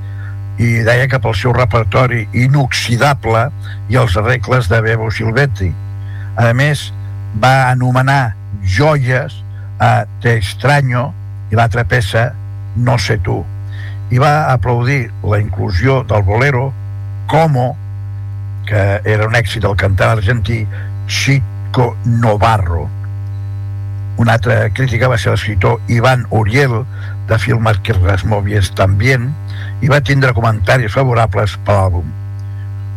i 0.58 0.68
deia 0.86 1.08
que 1.10 1.18
pel 1.18 1.34
seu 1.34 1.54
repertori 1.56 2.26
inoxidable 2.36 3.48
i 3.90 3.98
els 3.98 4.16
arregles 4.20 4.68
de 4.70 4.80
Bebo 4.84 5.10
Silvetti. 5.10 5.72
A 6.38 6.52
més, 6.54 6.92
va 7.42 7.70
anomenar 7.70 8.34
Joies 8.62 9.40
a 9.80 10.06
Te 10.22 10.36
extraño 10.36 11.12
i 11.50 11.58
l'altra 11.58 11.84
peça 11.84 12.30
No 12.76 12.98
sé 12.98 13.18
tu 13.22 13.42
i 14.12 14.18
va 14.20 14.52
aplaudir 14.52 15.08
la 15.24 15.40
inclusió 15.40 16.02
del 16.04 16.22
bolero 16.22 16.72
Como 17.30 17.76
que 18.68 19.00
era 19.04 19.26
un 19.26 19.34
èxit 19.34 19.64
del 19.64 19.76
cantant 19.80 20.18
argentí 20.18 20.66
Chico 21.08 21.94
Novarro 22.04 22.88
una 24.16 24.34
altra 24.34 24.70
crítica 24.70 25.08
va 25.10 25.16
ser 25.18 25.32
l'escriptor 25.32 25.80
Ivan 25.90 26.22
Uriel 26.30 26.84
de 27.26 27.38
Filmes 27.42 27.80
que 27.82 27.96
les 27.98 28.22
movies 28.30 28.70
també 28.78 29.16
i 29.82 29.90
va 29.90 29.98
tindre 30.06 30.34
comentaris 30.36 30.94
favorables 30.94 31.56
per 31.66 31.74
l'àlbum. 31.74 32.12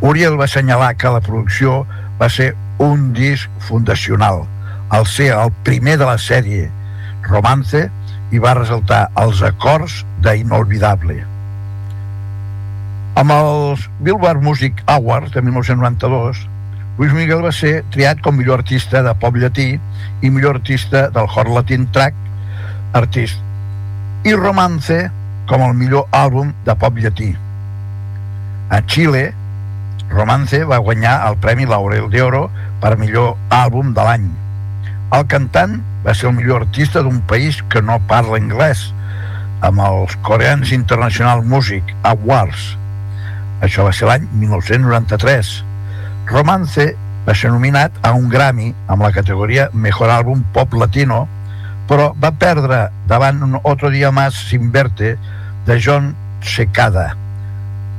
Uriel 0.06 0.38
va 0.38 0.46
assenyalar 0.46 0.92
que 0.96 1.10
la 1.10 1.24
producció 1.26 1.80
va 2.22 2.30
ser 2.30 2.52
un 2.78 3.14
disc 3.18 3.50
fundacional, 3.66 4.44
al 4.94 5.08
ser 5.10 5.32
el 5.34 5.50
primer 5.66 5.98
de 5.98 6.06
la 6.06 6.20
sèrie 6.22 6.70
Romance 7.26 7.88
i 8.32 8.42
va 8.44 8.58
resultar 8.58 9.08
els 9.20 9.42
acords 9.46 10.02
d'Inolvidable. 10.24 11.18
Amb 13.18 13.34
els 13.34 13.88
Billboard 14.04 14.44
Music 14.46 14.84
Awards 14.94 15.34
de 15.34 15.42
1992, 15.42 16.44
Luis 16.98 17.14
Miguel 17.14 17.44
va 17.46 17.54
ser 17.54 17.82
triat 17.94 18.22
com 18.26 18.38
millor 18.38 18.64
artista 18.64 19.04
de 19.06 19.14
pop 19.22 19.36
llatí 19.38 19.68
i 20.22 20.30
millor 20.34 20.58
artista 20.60 21.08
del 21.14 21.30
Hot 21.30 21.50
Latin 21.54 21.86
Track 21.94 22.16
Artist 22.98 23.44
i 24.26 24.34
Romance 24.34 24.98
com 25.48 25.64
el 25.64 25.76
millor 25.78 26.08
àlbum 26.12 26.52
de 26.66 26.76
pop 26.76 26.98
llatí. 27.00 27.30
A 28.70 28.82
Xile, 28.84 29.30
Romance 30.10 30.64
va 30.68 30.82
guanyar 30.84 31.22
el 31.30 31.38
Premi 31.44 31.68
Laurel 31.70 32.10
de 32.12 32.22
Oro 32.26 32.48
per 32.82 32.98
millor 33.00 33.38
àlbum 33.54 33.94
de 33.96 34.04
l'any. 34.04 34.28
El 35.08 35.24
cantant 35.32 35.78
va 36.04 36.12
ser 36.20 36.28
el 36.28 36.34
millor 36.36 36.66
artista 36.66 37.00
d'un 37.00 37.22
país 37.32 37.62
que 37.72 37.80
no 37.80 37.96
parla 38.10 38.36
anglès, 38.42 38.82
amb 39.64 39.80
els 39.80 40.18
Koreans 40.28 40.74
International 40.76 41.46
Music 41.48 41.94
Awards. 42.10 42.74
Això 43.64 43.86
va 43.88 43.94
ser 43.96 44.10
l'any 44.10 44.26
1993. 44.42 45.54
Romance 46.28 46.90
va 47.24 47.36
ser 47.40 47.54
nominat 47.54 47.96
a 48.04 48.12
un 48.20 48.28
Grammy 48.34 48.74
amb 48.92 49.08
la 49.08 49.14
categoria 49.16 49.70
Mejor 49.72 50.12
Àlbum 50.12 50.44
Pop 50.52 50.76
Latino, 50.76 51.24
però 51.88 52.12
va 52.20 52.36
perdre 52.36 52.84
davant 53.08 53.40
un 53.48 53.56
Otro 53.64 53.90
Dia 53.96 54.12
Más 54.12 54.36
Sin 54.52 54.74
Verte 54.76 55.16
de 55.66 55.80
John 55.80 56.14
Secada. 56.44 57.14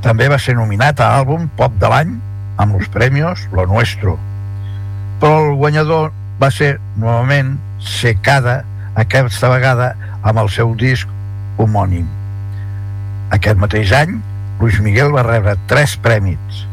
També 0.04 0.28
va 0.28 0.36
ser 0.36 0.60
nominat 0.60 1.00
a 1.00 1.14
Àlbum 1.16 1.48
Pop 1.56 1.80
de 1.80 1.88
l'any 1.88 2.14
amb 2.60 2.76
els 2.76 2.92
premis 2.92 3.48
Lo 3.56 3.64
Nuestro. 3.64 4.18
Però 5.18 5.48
el 5.48 5.56
guanyador 5.56 6.12
va 6.40 6.50
ser 6.54 6.76
novament 6.96 7.56
Secada, 7.78 8.64
aquesta 8.98 9.50
vegada 9.52 9.92
amb 10.26 10.40
el 10.42 10.48
seu 10.50 10.72
disc 10.78 11.06
homònim. 11.58 12.06
Aquest 13.34 13.60
mateix 13.60 13.92
any, 13.94 14.16
Luis 14.58 14.80
Miguel 14.82 15.12
va 15.14 15.22
rebre 15.26 15.54
tres 15.70 15.94
prèmits. 16.02 16.64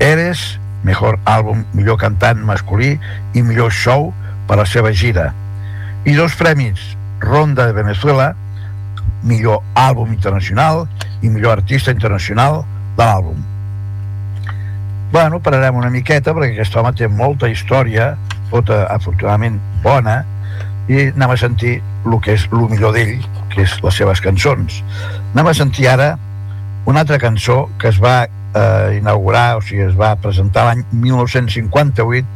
Eres, 0.00 0.58
Mejor 0.84 1.18
Àlbum, 1.28 1.64
Millor 1.76 1.98
Cantant 2.00 2.40
Masculí 2.44 2.94
i 3.36 3.42
Millor 3.44 3.72
Show 3.72 4.10
per 4.48 4.56
la 4.60 4.66
seva 4.68 4.92
gira. 4.92 5.30
I 6.08 6.16
dos 6.16 6.36
prèmits, 6.40 6.80
Ronda 7.20 7.66
de 7.68 7.76
Venezuela, 7.76 8.32
Millor 9.22 9.60
Àlbum 9.76 10.12
Internacional 10.12 10.86
i 11.20 11.28
Millor 11.28 11.58
Artista 11.58 11.92
Internacional 11.92 12.62
de 12.96 13.04
l'àlbum. 13.04 13.40
Bueno, 15.12 15.40
pararem 15.42 15.74
una 15.74 15.90
miqueta 15.90 16.30
perquè 16.36 16.52
aquest 16.54 16.76
home 16.78 16.92
té 16.94 17.08
molta 17.10 17.48
història, 17.50 18.12
tota 18.52 18.84
afortunadament 18.94 19.56
bona, 19.82 20.20
i 20.86 21.08
anem 21.08 21.32
a 21.34 21.38
sentir 21.38 21.80
el 22.06 22.14
que 22.22 22.36
és 22.36 22.46
el 22.52 22.68
millor 22.70 22.94
d'ell, 22.94 23.16
que 23.50 23.64
és 23.66 23.74
les 23.82 23.98
seves 23.98 24.22
cançons. 24.22 24.80
Anem 25.32 25.50
a 25.50 25.54
sentir 25.58 25.88
ara 25.90 26.12
una 26.86 27.02
altra 27.02 27.18
cançó 27.18 27.64
que 27.78 27.90
es 27.90 27.98
va 28.02 28.22
eh, 28.26 28.98
inaugurar, 29.00 29.58
o 29.58 29.64
sigui, 29.66 29.82
es 29.88 29.98
va 29.98 30.14
presentar 30.14 30.68
l'any 30.68 30.84
1958 30.92 32.26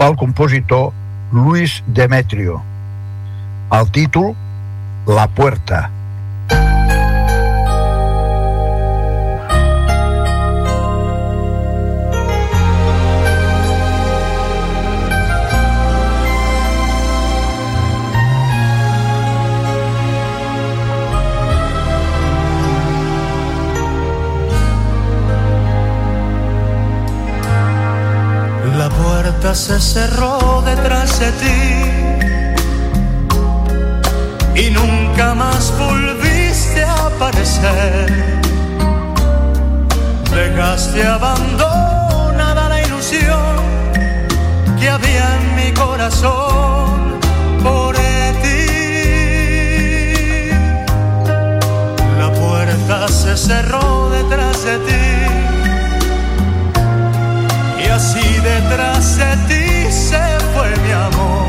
pel 0.00 0.16
compositor 0.16 0.92
Luis 1.32 1.82
Demetrio. 1.86 2.62
El 3.72 3.92
títol 3.92 4.32
La 5.06 5.28
Puerta. 5.28 5.90
La 6.48 6.83
se 29.54 29.80
cerró 29.80 30.62
detrás 30.66 31.20
de 31.20 31.30
ti 31.32 31.80
y 34.56 34.70
nunca 34.70 35.34
más 35.34 35.72
volviste 35.78 36.82
a 36.82 37.06
aparecer. 37.06 38.40
Dejaste 40.34 41.06
abandonada 41.06 42.68
la 42.68 42.82
ilusión 42.82 43.54
que 44.78 44.90
había 44.90 45.36
en 45.36 45.54
mi 45.54 45.72
corazón 45.72 47.20
por 47.62 47.94
ti. 48.42 48.66
La 52.18 52.32
puerta 52.32 53.06
se 53.06 53.36
cerró 53.36 54.10
detrás 54.10 54.64
de 54.64 54.78
ti 54.78 55.43
y 57.84 57.88
así 57.88 58.40
detrás 58.40 59.16
de 59.16 59.36
ti 59.48 59.92
se 59.92 60.22
fue 60.52 60.68
mi 60.84 60.92
amor, 60.92 61.48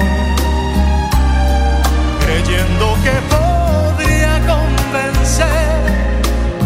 creyendo 2.26 2.98
que 3.04 3.16
podría 3.36 4.34
convencer 4.54 5.80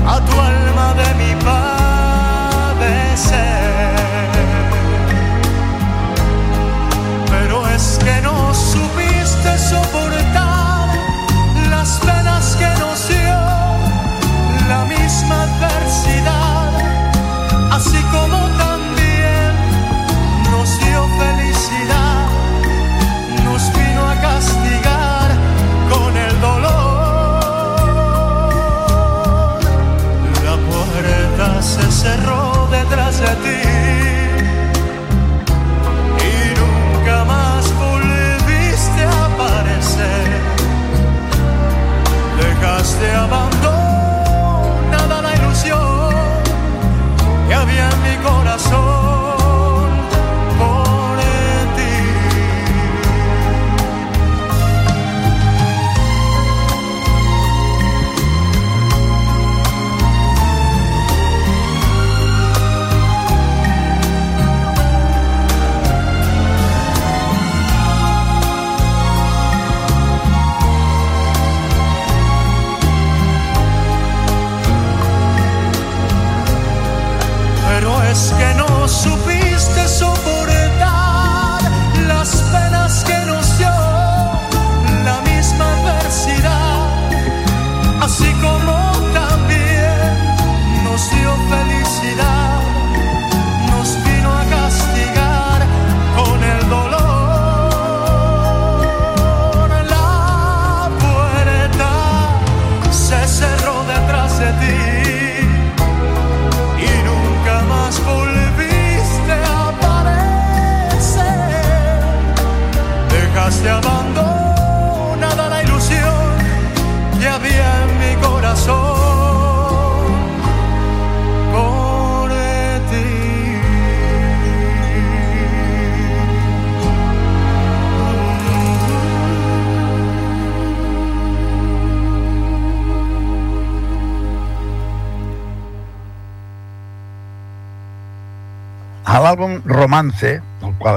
a 0.08 0.20
tu 0.26 0.34
alma 0.40 0.94
de 1.02 1.10
mi 1.22 1.32
padecer. 1.44 1.70
Pero 7.30 7.68
es 7.68 8.00
que 8.04 8.22
no 8.22 8.40
dejaste 10.10 10.39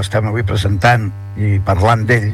el 0.02 0.08
qual 0.08 0.10
estem 0.10 0.26
avui 0.28 0.42
presentant 0.42 1.10
i 1.38 1.60
parlant 1.62 2.04
d'ell, 2.06 2.32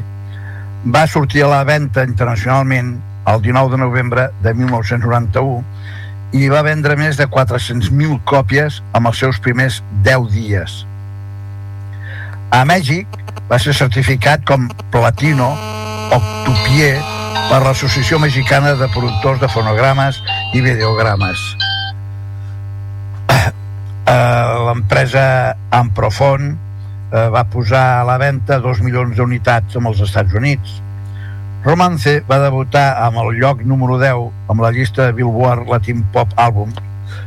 va 0.89 1.05
sortir 1.07 1.43
a 1.43 1.49
la 1.51 1.63
venda 1.63 2.03
internacionalment 2.03 2.99
el 3.27 3.41
19 3.41 3.71
de 3.71 3.77
novembre 3.77 4.29
de 4.41 4.53
1991 4.53 5.63
i 6.33 6.49
va 6.49 6.63
vendre 6.65 6.95
més 6.97 7.17
de 7.17 7.27
400.000 7.27 8.21
còpies 8.25 8.81
amb 8.93 9.07
els 9.07 9.19
seus 9.19 9.39
primers 9.39 9.83
10 10.03 10.31
dies. 10.33 10.85
A 12.51 12.63
Mèxic 12.65 13.05
va 13.49 13.59
ser 13.59 13.73
certificat 13.73 14.41
com 14.45 14.69
platino 14.91 15.51
octupier 16.15 16.97
per 17.49 17.61
l'Associació 17.61 18.19
Mexicana 18.19 18.73
de 18.77 18.87
Productors 18.93 19.41
de 19.41 19.49
Fonogrames 19.49 20.23
i 20.53 20.61
Videogrames. 20.65 21.37
Eh, 24.09 24.53
L'empresa 24.65 25.53
Amprofon 25.69 26.55
eh, 27.11 27.29
va 27.33 27.43
posar 27.49 27.99
a 27.99 28.05
la 28.07 28.17
venda 28.21 28.59
2 28.61 28.83
milions 28.85 29.15
d'unitats 29.17 29.77
amb 29.79 29.91
els 29.91 30.01
Estats 30.05 30.35
Units. 30.37 30.77
Romance 31.65 32.19
va 32.29 32.39
debutar 32.39 33.01
amb 33.03 33.19
el 33.23 33.33
lloc 33.41 33.65
número 33.67 33.97
10 33.99 34.51
amb 34.51 34.61
la 34.63 34.71
llista 34.71 35.07
de 35.07 35.15
Billboard 35.17 35.67
Latin 35.67 36.05
Pop 36.13 36.31
Album 36.39 36.71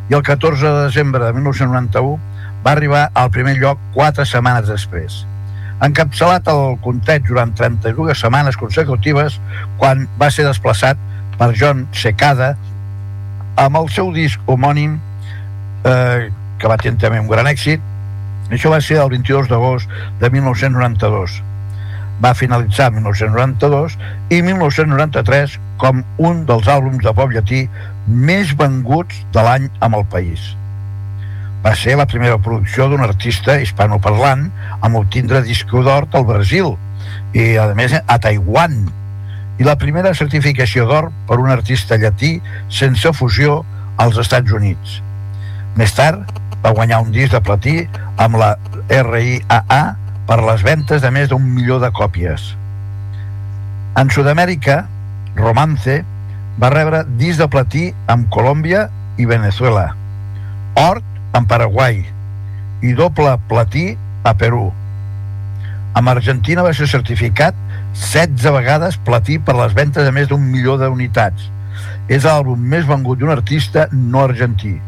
i 0.09 0.15
el 0.17 0.23
14 0.23 0.63
de 0.63 0.87
desembre 0.87 1.25
de 1.27 1.35
1991 1.37 2.17
va 2.65 2.73
arribar 2.73 3.11
al 3.19 3.31
primer 3.35 3.59
lloc 3.59 3.79
4 3.95 4.25
setmanes 4.29 4.71
després. 4.71 5.27
Encapçalat 5.83 6.47
el 6.49 6.79
compteig 6.85 7.27
durant 7.27 7.53
32 7.59 8.15
setmanes 8.23 8.57
consecutives 8.57 9.41
quan 9.83 10.07
va 10.19 10.31
ser 10.31 10.47
desplaçat 10.47 11.01
per 11.39 11.51
John 11.59 11.89
Secada 11.93 12.55
amb 13.61 13.77
el 13.83 13.91
seu 13.93 14.13
disc 14.15 14.41
homònim 14.47 14.95
eh, 15.85 16.31
que 16.59 16.71
va 16.71 16.79
tenir 16.79 17.03
també 17.03 17.21
un 17.21 17.29
gran 17.29 17.51
èxit 17.51 17.83
això 18.53 18.73
va 18.73 18.83
ser 18.85 19.01
el 19.03 19.11
22 19.17 19.49
d'agost 19.51 19.91
de 20.21 20.31
1992 20.31 21.41
va 22.23 22.35
finalitzar 22.39 22.91
1992 22.95 23.97
i 24.31 24.41
1993 24.47 25.59
com 25.81 26.03
un 26.23 26.45
dels 26.47 26.69
àlbums 26.71 27.03
de 27.03 27.13
pop 27.17 27.33
llatí 27.35 27.65
més 28.07 28.53
venguts 28.59 29.25
de 29.35 29.43
l'any 29.43 29.69
amb 29.81 29.99
el 29.99 30.07
país. 30.13 30.53
Va 31.63 31.75
ser 31.79 31.97
la 31.99 32.09
primera 32.11 32.39
producció 32.43 32.89
d'un 32.91 33.03
artista 33.03 33.59
hispanoparlant 33.63 34.49
amb 34.81 34.99
obtindre 35.03 35.43
disco 35.47 35.83
d'or 35.83 36.09
al 36.13 36.27
Brasil 36.27 36.75
i, 37.35 37.57
a 37.59 37.69
més, 37.79 37.95
a 37.95 38.19
Taiwan 38.23 38.79
i 39.59 39.67
la 39.67 39.79
primera 39.79 40.15
certificació 40.15 40.87
d'or 40.91 41.11
per 41.29 41.39
un 41.43 41.51
artista 41.55 41.99
llatí 41.99 42.37
sense 42.71 43.13
fusió 43.15 43.63
als 44.03 44.19
Estats 44.19 44.55
Units. 44.55 45.01
Més 45.79 45.95
tard, 45.95 46.27
va 46.63 46.71
guanyar 46.71 47.03
un 47.03 47.11
disc 47.13 47.33
de 47.35 47.41
platí 47.43 47.75
amb 48.23 48.39
la 48.39 48.55
RIAA 48.89 49.83
per 50.29 50.39
les 50.47 50.63
ventes 50.63 51.03
de 51.03 51.11
més 51.11 51.29
d'un 51.31 51.43
milió 51.43 51.79
de 51.83 51.91
còpies. 51.91 52.53
En 53.99 54.11
Sud-amèrica, 54.15 54.85
Romance 55.37 55.99
va 56.63 56.71
rebre 56.73 57.03
disc 57.19 57.41
de 57.41 57.49
platí 57.51 57.89
amb 58.13 58.29
Colòmbia 58.33 58.87
i 59.19 59.27
Venezuela, 59.27 59.91
Hort 60.79 61.37
amb 61.37 61.49
Paraguai 61.51 61.99
i 62.83 62.95
doble 62.97 63.35
platí 63.51 63.93
a 64.25 64.35
Perú. 64.39 64.71
Amb 65.99 66.09
Argentina 66.15 66.65
va 66.65 66.73
ser 66.77 66.89
certificat 66.89 67.59
16 67.93 68.47
vegades 68.55 68.97
platí 69.05 69.37
per 69.39 69.59
les 69.59 69.75
ventes 69.77 70.07
de 70.07 70.15
més 70.15 70.31
d'un 70.31 70.41
milió 70.41 70.79
d'unitats. 70.81 71.51
És 72.09 72.25
l'àlbum 72.25 72.61
més 72.73 72.89
vengut 72.89 73.21
d'un 73.21 73.33
artista 73.35 73.89
no 73.93 74.25
argentí 74.25 74.79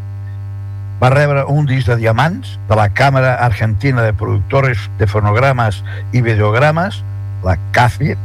va 1.01 1.11
rebre 1.11 1.45
un 1.51 1.67
disc 1.67 1.89
de 1.91 1.97
diamants 2.01 2.55
de 2.69 2.79
la 2.79 2.89
Càmera 2.95 3.35
Argentina 3.43 4.03
de 4.03 4.15
Productores 4.15 4.89
de 4.99 5.09
Fonogrames 5.11 5.83
i 6.13 6.23
Videogrames, 6.23 7.03
la 7.45 7.57
CAFIP, 7.77 8.19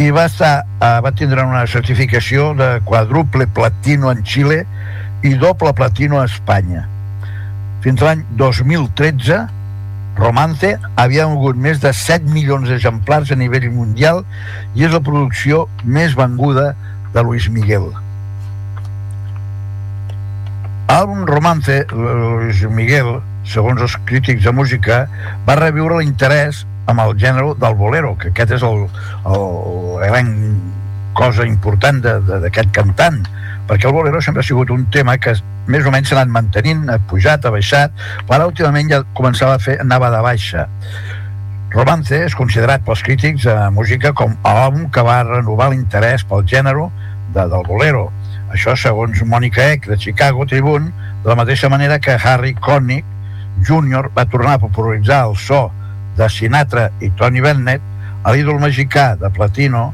i 0.00 0.08
va, 0.14 0.24
estar, 0.30 0.64
eh, 0.80 0.98
va 1.04 1.12
tindre 1.12 1.44
una 1.44 1.66
certificació 1.68 2.54
de 2.56 2.70
quadruple 2.88 3.46
platino 3.46 4.12
en 4.12 4.22
Xile 4.24 4.62
i 5.26 5.34
doble 5.36 5.74
platino 5.76 6.20
a 6.20 6.26
Espanya. 6.30 6.86
Fins 7.84 8.00
l'any 8.04 8.22
2013, 8.40 9.42
Romance 10.20 10.74
havia 11.00 11.28
mogut 11.28 11.56
més 11.56 11.80
de 11.80 11.92
7 11.96 12.28
milions 12.32 12.68
d'exemplars 12.68 13.32
a 13.32 13.38
nivell 13.40 13.70
mundial 13.72 14.24
i 14.74 14.84
és 14.84 14.92
la 14.92 15.02
producció 15.04 15.66
més 15.84 16.16
venguda 16.16 16.72
de 17.14 17.24
Luis 17.24 17.48
Miguel. 17.52 17.90
L'àlbum 20.90 21.22
Romance, 21.22 21.74
Luis 21.94 22.64
Miguel, 22.66 23.20
segons 23.46 23.78
els 23.84 23.92
crítics 24.08 24.42
de 24.42 24.50
música, 24.50 24.96
va 25.46 25.54
reviure 25.54 26.00
l'interès 26.00 26.64
amb 26.90 27.04
el 27.04 27.14
gènere 27.14 27.52
del 27.62 27.76
bolero, 27.78 28.16
que 28.18 28.32
aquest 28.32 28.56
és 28.56 28.64
el, 28.66 28.82
el, 29.30 29.44
gran 30.02 30.32
cosa 31.14 31.46
important 31.46 32.02
d'aquest 32.02 32.74
cantant, 32.74 33.20
perquè 33.70 33.86
el 33.86 33.94
bolero 33.94 34.18
sempre 34.18 34.42
ha 34.42 34.48
sigut 34.48 34.74
un 34.74 34.88
tema 34.90 35.14
que 35.22 35.36
més 35.70 35.86
o 35.86 35.94
menys 35.94 36.10
s'ha 36.10 36.18
anat 36.18 36.34
mantenint, 36.40 36.82
ha 36.90 36.98
pujat, 37.12 37.46
ha 37.46 37.54
baixat, 37.54 37.94
però 38.26 38.50
últimament 38.50 38.90
ja 38.90 39.04
començava 39.14 39.54
a 39.60 39.62
fer, 39.62 39.78
anava 39.86 40.10
de 40.10 40.24
baixa. 40.26 40.66
Romance 41.70 42.18
és 42.18 42.34
considerat 42.34 42.82
pels 42.82 43.06
crítics 43.06 43.46
de 43.46 43.54
música 43.78 44.10
com 44.10 44.34
l'àlbum 44.42 44.90
que 44.90 45.06
va 45.06 45.22
renovar 45.22 45.70
l'interès 45.70 46.26
pel 46.26 46.42
gènere 46.50 46.90
de, 47.30 47.46
del 47.46 47.62
bolero. 47.70 48.08
Això 48.50 48.74
segons 48.74 49.22
Monica 49.22 49.68
Eck 49.72 49.86
de 49.86 49.96
Chicago 49.98 50.46
Tribune, 50.46 50.90
de 51.22 51.28
la 51.28 51.36
mateixa 51.38 51.68
manera 51.70 52.00
que 52.02 52.16
Harry 52.18 52.54
Connick 52.54 53.06
Jr. 53.62 54.10
va 54.16 54.26
tornar 54.26 54.56
a 54.56 54.62
popularitzar 54.62 55.22
el 55.28 55.36
so 55.38 55.68
de 56.18 56.28
Sinatra 56.28 56.88
i 57.00 57.12
Tony 57.14 57.40
Bennett, 57.44 57.84
l'ídol 58.26 58.58
mexicà 58.60 59.14
de 59.20 59.30
Platino, 59.30 59.92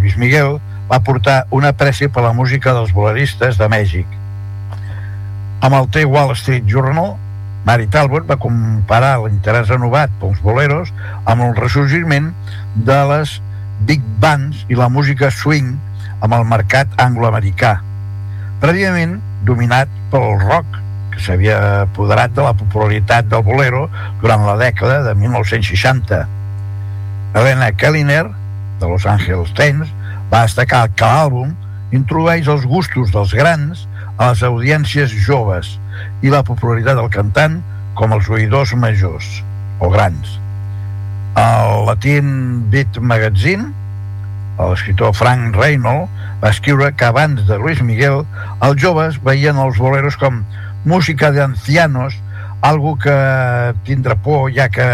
Luis 0.00 0.16
Miguel, 0.16 0.60
va 0.90 1.02
portar 1.02 1.42
una 1.50 1.72
pressió 1.72 2.10
per 2.12 2.22
la 2.22 2.32
música 2.36 2.74
dels 2.76 2.92
boleristes 2.94 3.58
de 3.58 3.68
Mèxic. 3.72 4.06
Amb 5.62 5.78
el 5.78 5.90
The 5.94 6.04
Wall 6.06 6.34
Street 6.38 6.66
Journal, 6.70 7.16
Mary 7.66 7.86
Talbot 7.86 8.26
va 8.26 8.38
comparar 8.42 9.16
l'interès 9.22 9.70
renovat 9.70 10.10
pels 10.20 10.40
boleros 10.42 10.90
amb 11.30 11.44
el 11.46 11.54
ressorgiment 11.58 12.32
de 12.74 12.98
les 13.10 13.38
big 13.86 14.02
bands 14.22 14.64
i 14.70 14.78
la 14.78 14.88
música 14.90 15.30
swing 15.30 15.76
amb 16.22 16.36
el 16.38 16.46
mercat 16.46 16.92
angloamericà, 17.02 17.76
prèviament 18.62 19.18
dominat 19.46 19.90
pel 20.12 20.38
rock, 20.44 20.78
que 21.12 21.20
s'havia 21.20 21.56
apoderat 21.82 22.32
de 22.36 22.44
la 22.46 22.54
popularitat 22.56 23.26
del 23.28 23.42
bolero 23.44 23.88
durant 24.22 24.46
la 24.46 24.54
dècada 24.60 25.02
de 25.04 25.16
1960. 25.18 26.22
Helena 27.34 27.72
Kelliner, 27.76 28.24
de 28.80 28.88
Los 28.88 29.04
Angeles 29.06 29.52
Times, 29.58 29.90
va 30.32 30.46
destacar 30.46 30.86
que 30.94 31.04
l'àlbum 31.04 31.52
introdueix 31.92 32.48
els 32.48 32.64
gustos 32.64 33.12
dels 33.12 33.34
grans 33.36 33.84
a 34.16 34.30
les 34.30 34.42
audiències 34.46 35.12
joves 35.26 35.74
i 36.22 36.32
la 36.32 36.44
popularitat 36.46 36.96
del 36.96 37.10
cantant 37.12 37.60
com 37.98 38.14
els 38.16 38.30
oïdors 38.32 38.72
majors 38.78 39.42
o 39.82 39.90
grans. 39.92 40.38
El 41.36 41.86
Latin 41.88 42.28
Beat 42.72 42.98
Magazine, 43.00 43.72
l'escriptor 44.58 45.14
Frank 45.16 45.56
Reynolds, 45.56 46.10
va 46.42 46.50
escriure 46.50 46.90
que 46.98 47.06
abans 47.06 47.46
de 47.46 47.58
Luis 47.58 47.80
Miguel 47.82 48.24
els 48.66 48.80
joves 48.82 49.18
veien 49.22 49.58
els 49.62 49.78
boleros 49.78 50.18
com 50.18 50.42
música 50.84 51.30
d'ancianos, 51.30 52.16
algo 52.62 52.96
que 52.98 53.14
tindrà 53.86 54.16
por 54.18 54.50
ja 54.54 54.68
que 54.70 54.86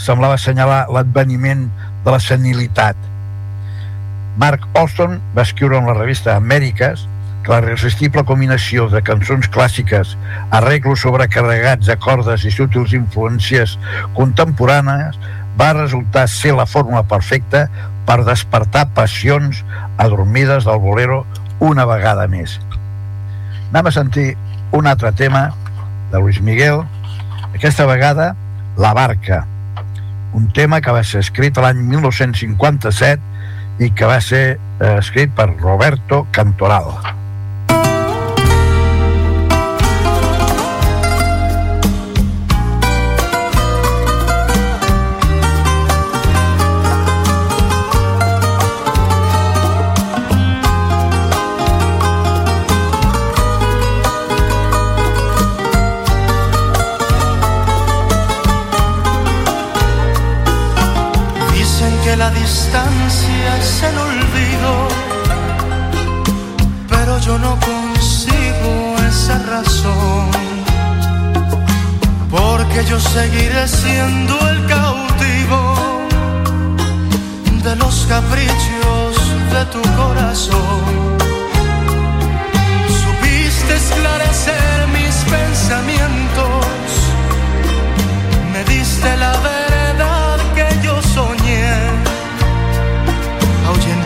semblava 0.00 0.36
assenyalar 0.36 0.86
l'adveniment 0.92 1.68
de 2.04 2.12
la 2.12 2.20
senilitat. 2.20 2.96
Mark 4.40 4.66
Olson 4.78 5.18
va 5.36 5.44
escriure 5.44 5.80
en 5.80 5.88
la 5.88 5.96
revista 5.96 6.36
Amèriques 6.36 7.06
que 7.42 7.52
la 7.52 7.60
irresistible 7.64 8.22
combinació 8.28 8.86
de 8.92 9.00
cançons 9.04 9.48
clàssiques, 9.52 10.14
arreglos 10.52 11.04
sobrecarregats 11.04 11.88
de 11.88 11.96
cordes 12.00 12.44
i 12.44 12.52
sútils 12.52 12.92
influències 12.96 13.76
contemporànies 14.16 15.16
va 15.60 15.72
resultar 15.76 16.26
ser 16.28 16.54
la 16.56 16.66
fórmula 16.68 17.02
perfecta 17.08 17.66
per 18.10 18.24
despertar 18.26 18.88
passions 18.90 19.60
adormides 20.02 20.64
del 20.66 20.80
bolero 20.82 21.20
una 21.62 21.84
vegada 21.86 22.24
més. 22.26 22.56
Anem 23.70 23.86
a 23.86 23.92
sentir 23.94 24.32
un 24.74 24.88
altre 24.90 25.12
tema 25.14 25.52
de 26.10 26.18
Luis 26.18 26.40
Miguel, 26.42 26.82
aquesta 27.54 27.86
vegada 27.86 28.32
La 28.76 28.90
Barca, 28.98 29.44
un 30.34 30.50
tema 30.50 30.80
que 30.82 30.90
va 30.90 31.04
ser 31.06 31.22
escrit 31.22 31.60
l'any 31.62 31.84
1957 31.86 33.86
i 33.86 33.92
que 33.94 34.10
va 34.10 34.18
ser 34.18 34.42
eh, 34.56 34.96
escrit 34.96 35.30
per 35.38 35.46
Roberto 35.52 36.24
Cantoral. 36.34 36.90
Distancia 62.50 63.56
es 63.58 63.82
el 63.88 63.96
olvido, 64.10 64.72
pero 66.88 67.12
yo 67.20 67.38
no 67.38 67.52
consigo 67.70 68.72
esa 69.08 69.38
razón, 69.54 70.30
porque 72.28 72.84
yo 72.90 72.98
seguiré 72.98 73.68
siendo 73.68 74.34
el 74.52 74.58
cautivo 74.66 75.60
de 77.66 77.76
los 77.76 77.94
caprichos 78.14 79.12
de 79.54 79.62
tu 79.74 79.82
corazón. 80.00 80.82
Supiste 83.02 83.72
esclarecer 83.84 84.76
mis 84.98 85.16
pensamientos, 85.36 86.66
me 88.52 88.64
diste 88.64 89.16
la 89.18 89.32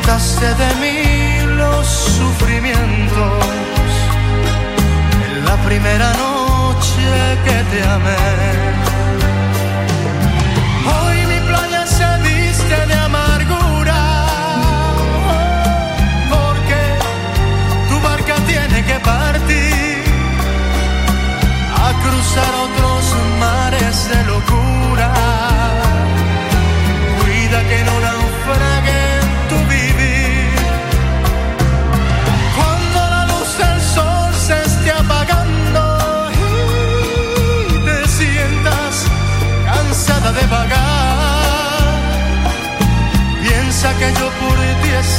verdad 0.07 0.55
de 0.59 0.75
mí 0.81 1.57
los 1.57 1.87
sufrimientos 1.87 3.45
en 5.27 5.45
la 5.45 5.57
primera 5.65 6.13
noche 6.13 7.39
que 7.45 7.77
te 7.77 7.83
amé. 7.89 8.84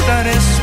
Estaré 0.06 0.55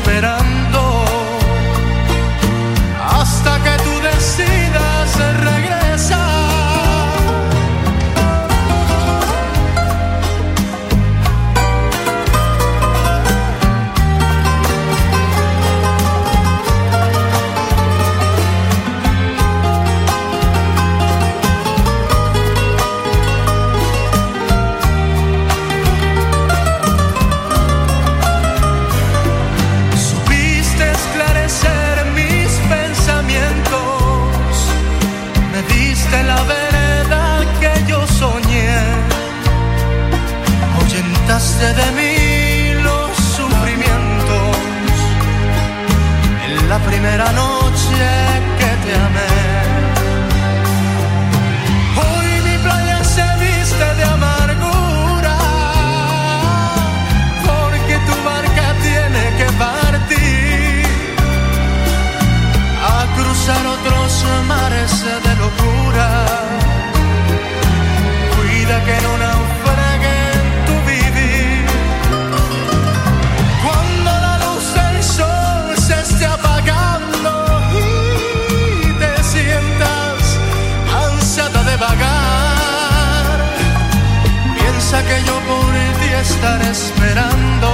ti 86.59 86.69
estaré 86.69 86.71
esperando 86.71 87.69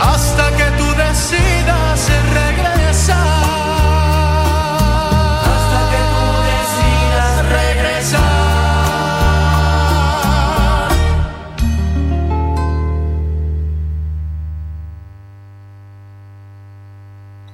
hasta 0.00 0.50
que 0.56 0.64
tú 0.78 0.86
decidas 0.96 2.10
regresar. 2.34 3.16
Hasta 5.42 5.80
que 5.90 6.00
tú 6.12 6.24
decidas. 6.52 8.14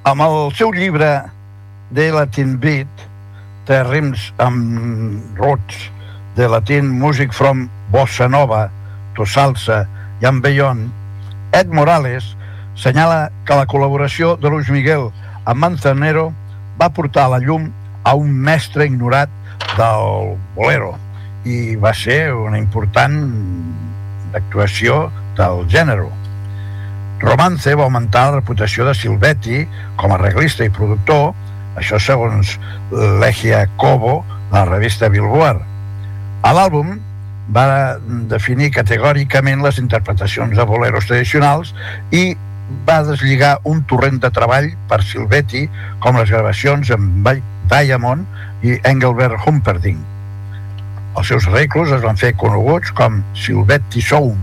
Amb 0.05 0.23
el 0.23 0.55
seu 0.57 0.73
llibre 0.73 1.23
de 1.91 2.11
Latin 2.13 2.59
Beat, 2.59 2.89
de 3.67 3.85
rims 3.85 4.33
amb 4.39 5.39
rots, 5.39 5.91
de 6.37 6.49
Latin 6.49 6.89
Music 6.89 7.33
from 7.33 7.69
Bossa 7.93 8.29
Nova 8.29 8.71
to 9.21 9.27
Salsa 9.29 9.85
i 10.23 10.27
amb 10.29 10.41
Beyond, 10.41 10.89
Ed 11.53 11.68
Morales 11.77 12.25
senyala 12.81 13.29
que 13.45 13.57
la 13.59 13.66
col·laboració 13.68 14.37
de 14.41 14.49
Luis 14.49 14.71
Miguel 14.73 15.11
amb 15.45 15.61
Manzanero 15.61 16.31
va 16.81 16.89
portar 16.97 17.27
a 17.27 17.33
la 17.35 17.41
llum 17.43 17.66
a 18.09 18.14
un 18.16 18.31
mestre 18.33 18.87
ignorat 18.89 19.29
del 19.77 20.39
bolero 20.57 20.95
i 21.45 21.77
va 21.77 21.93
ser 21.93 22.33
una 22.33 22.57
important 22.61 23.18
actuació 24.39 25.11
del 25.37 25.66
gènere. 25.68 26.09
Romance 27.21 27.77
va 27.77 27.85
augmentar 27.85 28.31
la 28.31 28.39
reputació 28.39 28.89
de 28.89 28.97
Silvetti 28.97 29.66
com 30.01 30.14
a 30.14 30.16
arreglista 30.16 30.64
i 30.64 30.73
productor, 30.73 31.35
això 31.77 32.01
segons 32.01 32.57
Legia 33.21 33.66
Cobo, 33.77 34.23
la 34.55 34.64
revista 34.64 35.12
Billboard. 35.12 35.61
A 36.41 36.57
l'àlbum 36.57 36.97
va 37.55 37.99
definir 38.31 38.71
categòricament 38.75 39.65
les 39.65 39.81
interpretacions 39.83 40.57
de 40.57 40.67
boleros 40.69 41.09
tradicionals 41.11 41.75
i 42.15 42.37
va 42.87 43.01
deslligar 43.07 43.57
un 43.67 43.83
torrent 43.91 44.21
de 44.23 44.31
treball 44.35 44.71
per 44.91 45.01
Silvetti 45.03 45.65
com 46.05 46.19
les 46.21 46.31
gravacions 46.31 46.93
amb 46.95 47.27
Diamond 47.71 48.67
i 48.67 48.77
Engelbert 48.87 49.47
Humperdinck. 49.47 50.07
Els 51.19 51.27
seus 51.33 51.49
arreglos 51.51 51.91
es 51.91 52.05
van 52.05 52.19
fer 52.21 52.37
coneguts 52.39 52.95
com 52.95 53.19
Silvetti 53.35 54.03
Sound, 54.05 54.39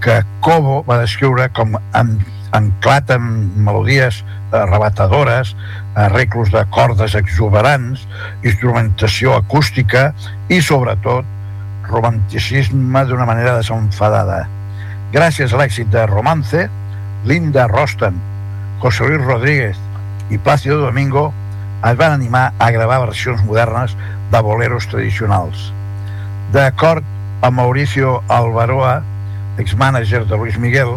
que 0.00 0.22
Cobo 0.44 0.80
va 0.88 1.02
descriure 1.02 1.50
com 1.56 1.76
anclat 1.92 3.12
amb 3.12 3.56
melodies 3.68 4.22
arrebatadores, 4.56 5.52
arreglos 5.94 6.52
de 6.54 6.64
cordes 6.72 7.16
exuberants, 7.18 8.06
instrumentació 8.44 9.36
acústica 9.36 10.08
i, 10.48 10.62
sobretot, 10.64 11.35
romanticisme 11.88 13.04
d'una 13.08 13.26
manera 13.28 13.56
desenfadada. 13.58 14.44
Gràcies 15.14 15.52
a 15.52 15.60
l'èxit 15.60 15.90
de 15.92 16.04
Romance, 16.10 16.66
Linda 17.24 17.66
Rostan, 17.70 18.16
José 18.82 19.06
Luis 19.08 19.24
Rodríguez 19.24 19.78
i 20.30 20.38
Plácido 20.38 20.78
Domingo 20.82 21.32
es 21.86 21.96
van 21.96 22.12
animar 22.12 22.52
a 22.58 22.70
gravar 22.70 23.00
versions 23.06 23.42
modernes 23.44 23.96
de 24.32 24.40
boleros 24.42 24.88
tradicionals. 24.90 25.70
D'acord 26.52 27.04
amb 27.46 27.60
Mauricio 27.60 28.22
Alvaroa, 28.28 29.02
ex-mànager 29.58 30.24
de 30.26 30.36
Luis 30.36 30.58
Miguel, 30.58 30.96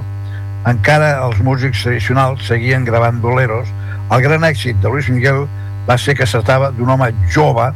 encara 0.68 1.16
els 1.24 1.40
músics 1.46 1.84
tradicionals 1.84 2.46
seguien 2.48 2.86
gravant 2.86 3.22
boleros. 3.22 3.70
El 4.12 4.24
gran 4.26 4.44
èxit 4.44 4.80
de 4.82 4.92
Luis 4.92 5.10
Miguel 5.10 5.46
va 5.88 5.98
ser 5.98 6.16
que 6.18 6.26
es 6.26 6.34
tractava 6.36 6.72
d'un 6.76 6.90
home 6.90 7.12
jove 7.34 7.70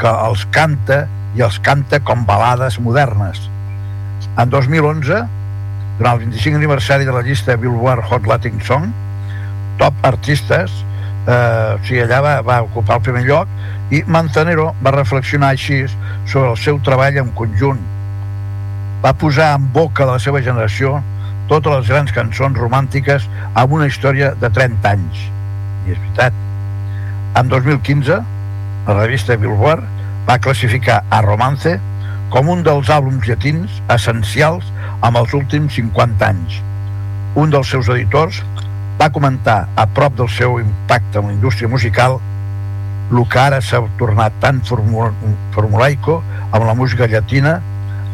que 0.00 0.10
els 0.10 0.46
canta 0.54 1.04
i 1.36 1.44
els 1.46 1.58
canta 1.62 2.00
com 2.04 2.24
balades 2.26 2.78
modernes. 2.82 3.42
En 4.38 4.50
2011, 4.50 5.20
durant 5.98 6.14
el 6.14 6.24
25 6.26 6.58
aniversari 6.58 7.06
de 7.08 7.14
la 7.14 7.22
llista 7.22 7.56
Billboard 7.56 8.06
Hot 8.10 8.26
Latin 8.26 8.60
Song, 8.64 8.88
top 9.78 9.94
artistes, 10.06 10.72
eh, 11.26 11.76
o 11.76 11.84
sigui, 11.84 12.02
allà 12.04 12.20
va, 12.24 12.34
va 12.46 12.62
ocupar 12.66 12.98
el 12.98 13.06
primer 13.06 13.24
lloc 13.28 13.92
i 13.94 14.02
Manzanero 14.06 14.70
va 14.84 14.94
reflexionar 14.94 15.54
així 15.54 15.82
sobre 15.90 16.50
el 16.50 16.58
seu 16.60 16.80
treball 16.86 17.20
en 17.22 17.32
conjunt. 17.36 17.80
Va 19.04 19.14
posar 19.16 19.54
en 19.56 19.70
boca 19.72 20.06
de 20.06 20.16
la 20.16 20.22
seva 20.22 20.42
generació 20.44 20.98
totes 21.50 21.72
les 21.72 21.88
grans 21.90 22.12
cançons 22.14 22.58
romàntiques 22.58 23.24
amb 23.58 23.72
una 23.78 23.88
història 23.90 24.34
de 24.38 24.50
30 24.54 24.92
anys. 24.94 25.24
I 25.86 25.96
és 25.96 25.98
veritat. 25.98 26.36
En 27.40 27.48
2015, 27.50 28.20
la 28.86 28.94
revista 29.00 29.36
Billboard 29.36 29.99
va 30.30 30.38
classificar 30.38 31.02
a 31.10 31.18
Romance 31.24 31.72
com 32.30 32.48
un 32.52 32.60
dels 32.62 32.86
àlbums 32.94 33.26
llatins 33.26 33.80
essencials 33.90 34.66
amb 35.02 35.18
els 35.18 35.32
últims 35.34 35.74
50 35.74 36.26
anys. 36.28 36.58
Un 37.34 37.50
dels 37.50 37.70
seus 37.72 37.88
editors 37.90 38.36
va 39.00 39.08
comentar 39.10 39.64
a 39.74 39.88
prop 39.90 40.14
del 40.20 40.28
seu 40.30 40.60
impacte 40.60 41.18
en 41.18 41.26
la 41.26 41.34
indústria 41.34 41.70
musical 41.72 42.20
el 43.10 43.24
que 43.32 43.40
ara 43.42 43.58
s'ha 43.58 43.80
tornat 43.98 44.36
tan 44.44 44.60
formulaico 44.62 46.20
amb 46.52 46.62
la 46.68 46.76
música 46.78 47.08
llatina 47.10 47.56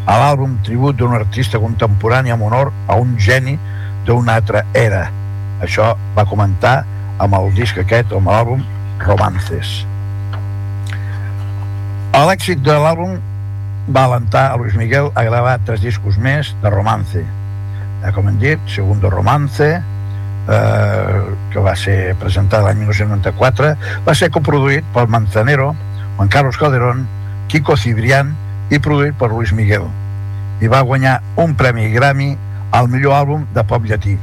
a 0.07 0.15
l'àlbum 0.23 0.55
tribut 0.65 0.97
d'un 0.97 1.19
artista 1.19 1.61
contemporani 1.61 2.33
amb 2.33 2.47
honor 2.49 2.71
a 2.87 2.97
un 2.97 3.13
geni 3.19 3.59
d'una 4.07 4.39
altra 4.41 4.65
era. 4.73 5.11
Això 5.61 5.93
va 6.17 6.25
comentar 6.25 6.79
amb 7.19 7.37
el 7.43 7.53
disc 7.61 7.77
aquest, 7.85 8.17
amb 8.17 8.33
l'àlbum 8.33 8.65
Romances. 9.05 9.83
L'èxit 12.17 12.63
de 12.65 12.73
l'àlbum 12.73 13.19
va 13.93 14.03
alentar 14.07 14.47
a 14.49 14.57
Luis 14.57 14.73
Miguel 14.75 15.11
a 15.15 15.23
gravar 15.27 15.59
tres 15.69 15.83
discos 15.85 16.17
més 16.17 16.55
de 16.63 16.71
romance. 16.73 17.21
Ja 18.01 18.13
com 18.17 18.31
hem 18.31 18.39
dit, 18.41 18.63
Segundo 18.73 19.11
Romance, 19.13 19.67
eh, 19.77 21.19
que 21.53 21.65
va 21.67 21.75
ser 21.77 22.15
presentat 22.17 22.65
l'any 22.65 22.81
1994, 22.81 23.75
va 24.07 24.15
ser 24.17 24.31
coproduït 24.33 24.89
per 24.95 25.05
Manzanero, 25.13 25.75
Juan 26.17 26.33
Carlos 26.33 26.57
Calderón, 26.57 27.05
Kiko 27.53 27.77
Cibrián 27.77 28.33
i 28.73 28.81
produït 28.81 29.19
per 29.21 29.29
Luis 29.35 29.53
Miguel. 29.53 29.85
I 30.65 30.73
va 30.73 30.81
guanyar 30.89 31.21
un 31.37 31.53
premi 31.55 31.91
Grammy 31.93 32.31
al 32.73 32.89
millor 32.89 33.19
àlbum 33.19 33.45
de 33.53 33.67
pop 33.69 33.85
llatí. 33.85 34.17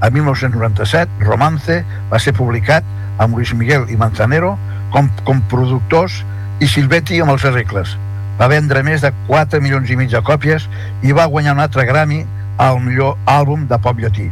A 0.00 0.08
1997, 0.08 1.28
Romance 1.28 1.82
va 2.08 2.24
ser 2.24 2.32
publicat 2.32 2.88
amb 3.20 3.36
Luis 3.36 3.52
Miguel 3.52 3.84
i 3.92 4.00
Manzanero 4.00 4.56
com, 4.96 5.12
com 5.28 5.44
productors 5.52 6.22
i 6.58 6.66
Silvetti 6.66 7.20
amb 7.22 7.30
els 7.34 7.44
arregles. 7.46 7.92
Va 8.38 8.48
vendre 8.50 8.82
més 8.86 9.02
de 9.04 9.12
4 9.28 9.60
milions 9.62 9.90
i 9.90 9.96
mig 9.98 10.10
de 10.10 10.20
còpies 10.26 10.66
i 11.06 11.14
va 11.14 11.28
guanyar 11.30 11.54
un 11.54 11.62
altre 11.62 11.84
Grammy 11.86 12.24
al 12.58 12.80
millor 12.82 13.14
àlbum 13.30 13.66
de 13.70 13.78
pop 13.82 13.98
llatí. 14.02 14.26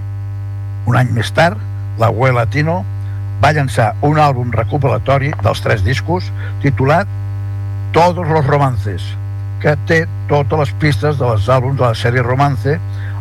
Un 0.86 0.98
any 0.98 1.12
més 1.14 1.30
tard, 1.34 1.58
la 1.98 2.10
UE 2.10 2.32
Latino 2.34 2.80
va 3.42 3.52
llançar 3.54 3.92
un 4.06 4.18
àlbum 4.18 4.50
recuperatori 4.54 5.32
dels 5.42 5.62
tres 5.62 5.86
discos 5.86 6.32
titulat 6.64 7.06
Todos 7.94 8.28
los 8.28 8.46
Romances, 8.46 9.06
que 9.62 9.76
té 9.88 10.02
totes 10.28 10.58
les 10.64 10.74
pistes 10.82 11.18
de 11.22 11.30
les 11.30 11.48
àlbums 11.48 11.78
de 11.78 11.86
la 11.86 11.94
sèrie 11.94 12.26
Romance, 12.26 12.76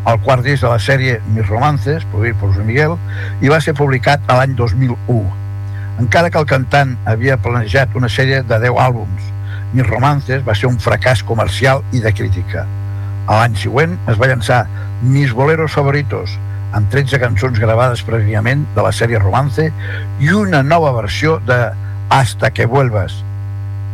el 0.09 0.21
quart 0.25 0.43
disc 0.45 0.65
de 0.65 0.73
la 0.73 0.81
sèrie 0.81 1.21
Mis 1.29 1.47
Romances, 1.47 2.03
produït 2.11 2.37
per 2.41 2.51
José 2.51 2.65
Miguel, 2.67 2.97
i 3.41 3.53
va 3.53 3.61
ser 3.61 3.77
publicat 3.77 4.25
l'any 4.33 4.57
2001 4.57 5.44
encara 5.99 6.29
que 6.29 6.39
el 6.41 6.47
cantant 6.49 6.95
havia 7.07 7.37
planejat 7.39 7.95
una 7.95 8.09
sèrie 8.11 8.41
de 8.43 8.59
10 8.63 8.79
àlbums, 8.83 9.31
Mis 9.75 9.87
Romances 9.87 10.43
va 10.47 10.55
ser 10.55 10.69
un 10.69 10.79
fracàs 10.79 11.21
comercial 11.27 11.83
i 11.95 12.01
de 12.03 12.11
crítica. 12.15 12.65
A 13.27 13.39
l'any 13.39 13.55
següent 13.59 13.95
es 14.11 14.19
va 14.19 14.29
llançar 14.31 14.65
Mis 15.03 15.33
Boleros 15.35 15.73
Favoritos, 15.75 16.35
amb 16.75 16.91
13 16.91 17.19
cançons 17.23 17.59
gravades 17.59 18.03
prèviament 18.07 18.65
de 18.75 18.83
la 18.85 18.91
sèrie 18.95 19.19
Romance 19.19 19.69
i 20.19 20.31
una 20.35 20.61
nova 20.63 20.91
versió 20.99 21.39
de 21.47 21.59
Hasta 22.09 22.51
que 22.51 22.67
vuelvas. 22.69 23.15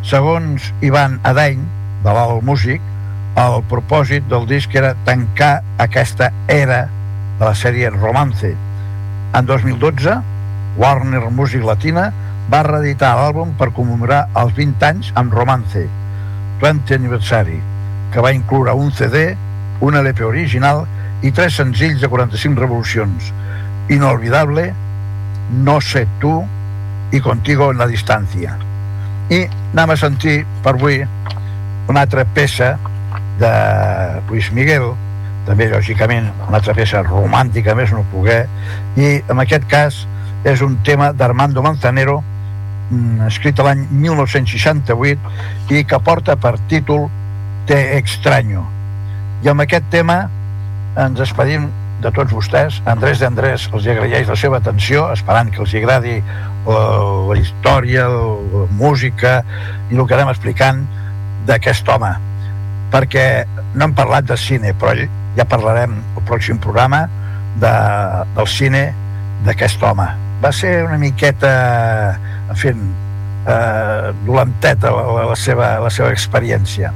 Segons 0.04 0.74
Ivan 0.82 1.20
Adain, 1.24 1.62
de 2.04 2.14
l'alt 2.18 2.42
músic, 2.44 2.82
el 3.40 3.62
propòsit 3.72 4.26
del 4.30 4.50
disc 4.50 4.74
era 4.76 4.96
tancar 5.06 5.62
aquesta 5.80 6.32
era 6.50 6.84
de 7.40 7.46
la 7.46 7.54
sèrie 7.56 7.94
Romance. 7.94 8.52
En 9.38 9.46
2012, 9.48 10.18
Warner 10.78 11.30
Music 11.32 11.64
Latina 11.64 12.12
va 12.52 12.62
reeditar 12.68 13.14
l'àlbum 13.18 13.54
per 13.60 13.72
commemorar 13.76 14.26
els 14.40 14.54
20 14.58 14.86
anys 14.88 15.12
amb 15.20 15.34
Romance, 15.36 15.84
20 16.62 16.96
aniversari, 16.98 17.60
que 18.12 18.24
va 18.24 18.34
incloure 18.36 18.74
un 18.76 18.92
CD, 18.92 19.32
un 19.82 19.98
LP 19.98 20.24
original 20.28 20.86
i 21.22 21.32
tres 21.32 21.58
senzills 21.60 22.02
de 22.02 22.10
45 22.10 22.60
revolucions. 22.60 23.32
Inolvidable, 23.90 24.72
No 25.52 25.82
sé 25.82 26.06
tu 26.22 26.32
i 27.12 27.20
Contigo 27.20 27.72
en 27.72 27.82
la 27.82 27.88
distància. 27.92 28.56
I 29.28 29.42
anem 29.74 29.92
a 29.92 29.98
sentir 30.00 30.46
per 30.64 30.78
avui 30.78 31.02
una 31.92 32.04
altra 32.06 32.24
peça 32.24 32.78
de 33.42 33.52
Luis 34.30 34.52
Miguel, 34.56 34.94
també 35.48 35.68
lògicament 35.72 36.30
una 36.48 36.60
altra 36.62 36.76
peça 36.78 37.02
romàntica 37.04 37.76
més 37.76 37.92
no 37.92 38.06
poguer, 38.14 38.46
i 38.96 39.18
en 39.28 39.44
aquest 39.44 39.68
cas 39.72 40.06
és 40.44 40.62
un 40.62 40.78
tema 40.84 41.12
d'Armando 41.14 41.62
Manzanero 41.62 42.22
mm, 42.90 43.28
escrit 43.28 43.60
l'any 43.62 43.86
1968 43.92 45.74
i 45.76 45.84
que 45.86 46.00
porta 46.02 46.36
per 46.36 46.58
títol 46.70 47.10
Te 47.70 47.78
extraño. 47.96 48.64
I 49.46 49.52
amb 49.52 49.62
aquest 49.62 49.86
tema 49.94 50.24
ens 50.98 51.20
despedim 51.20 51.68
de 52.02 52.10
tots 52.10 52.34
vostès. 52.34 52.80
Andrés 52.90 53.22
d'Andrés 53.22 53.68
els 53.70 53.86
agraeix 53.94 54.28
la 54.28 54.38
seva 54.40 54.58
atenció 54.58 55.06
esperant 55.14 55.52
que 55.54 55.62
els 55.62 55.76
agradi 55.78 56.16
la, 56.66 56.82
la 57.30 57.38
història, 57.38 58.08
la 58.10 58.66
música 58.80 59.36
i 59.92 60.00
el 60.00 60.08
que 60.10 60.18
anem 60.18 60.34
explicant 60.34 60.82
d'aquest 61.46 61.94
home. 61.94 62.12
Perquè 62.92 63.28
no 63.78 63.86
hem 63.86 63.94
parlat 63.96 64.26
de 64.34 64.40
cine 64.42 64.74
però 64.74 64.98
ja 65.38 65.46
parlarem 65.46 65.94
el 66.02 66.26
pròxim 66.26 66.58
programa 66.60 67.06
de, 67.62 67.78
del 68.34 68.50
cine 68.50 68.84
d'aquest 69.46 69.86
home 69.86 70.10
va 70.42 70.52
ser 70.52 70.84
una 70.84 70.98
miqueta, 70.98 71.52
en 72.50 72.58
fi, 72.58 72.74
eh, 73.48 74.14
dolenteta 74.26 74.92
la, 74.92 75.28
la, 75.32 75.36
seva, 75.36 75.76
la 75.84 75.92
seva 75.94 76.12
experiència. 76.14 76.92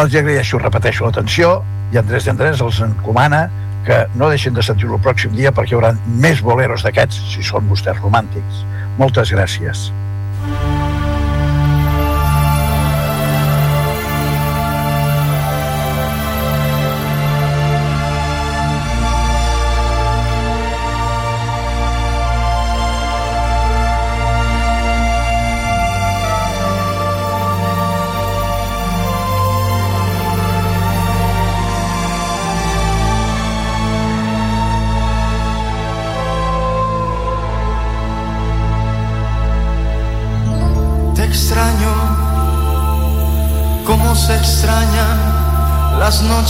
Els 0.00 0.16
agraeixo, 0.18 0.58
repeteixo, 0.58 1.06
l'atenció 1.06 1.58
i 1.92 2.00
Andrés 2.00 2.26
d'Andrés 2.26 2.62
els 2.64 2.80
encomana 2.82 3.44
que 3.84 4.00
no 4.16 4.30
deixin 4.32 4.56
de 4.56 4.64
sentir-lo 4.64 4.96
el 4.98 5.04
pròxim 5.04 5.34
dia 5.36 5.52
perquè 5.52 5.74
hi 5.74 5.78
haurà 5.78 5.92
més 6.08 6.40
boleros 6.42 6.86
d'aquests 6.86 7.20
si 7.34 7.44
són 7.44 7.68
vostès 7.70 8.00
romàntics. 8.00 8.64
Moltes 8.98 9.34
gràcies. 9.34 9.90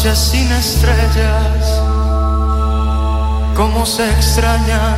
Noches 0.05 0.19
sin 0.19 0.53
estrellas, 0.53 1.81
cómo 3.57 3.87
se 3.87 4.09
extrañan 4.11 4.97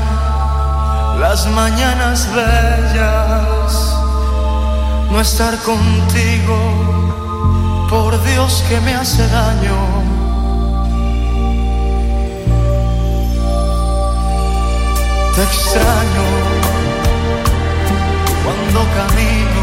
las 1.20 1.46
mañanas 1.48 2.28
bellas, 2.34 3.96
no 5.10 5.20
estar 5.20 5.56
contigo, 5.58 6.56
por 7.88 8.20
Dios 8.24 8.64
que 8.68 8.80
me 8.80 8.94
hace 8.94 9.26
daño. 9.28 9.76
Te 15.34 15.42
extraño 15.42 16.26
cuando 18.44 18.80
camino, 18.96 19.62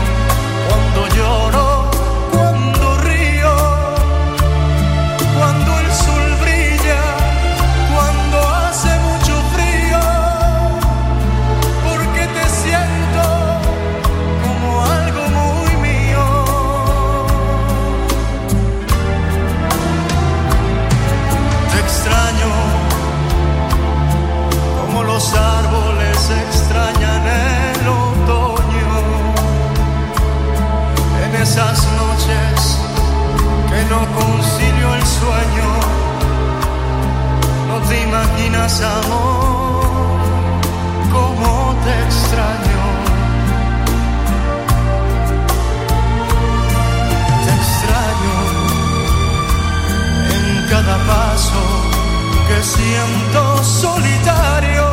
cuando 0.69 1.15
lloro 1.15 1.62
más 38.63 38.81
amor, 38.81 39.83
como 41.11 41.75
te 41.83 41.93
extraño. 42.05 42.81
Te 47.43 47.51
extraño 47.61 48.37
en 50.37 50.45
cada 50.69 50.97
paso 51.05 51.63
que 52.47 52.63
siento 52.63 53.63
solitario. 53.63 54.92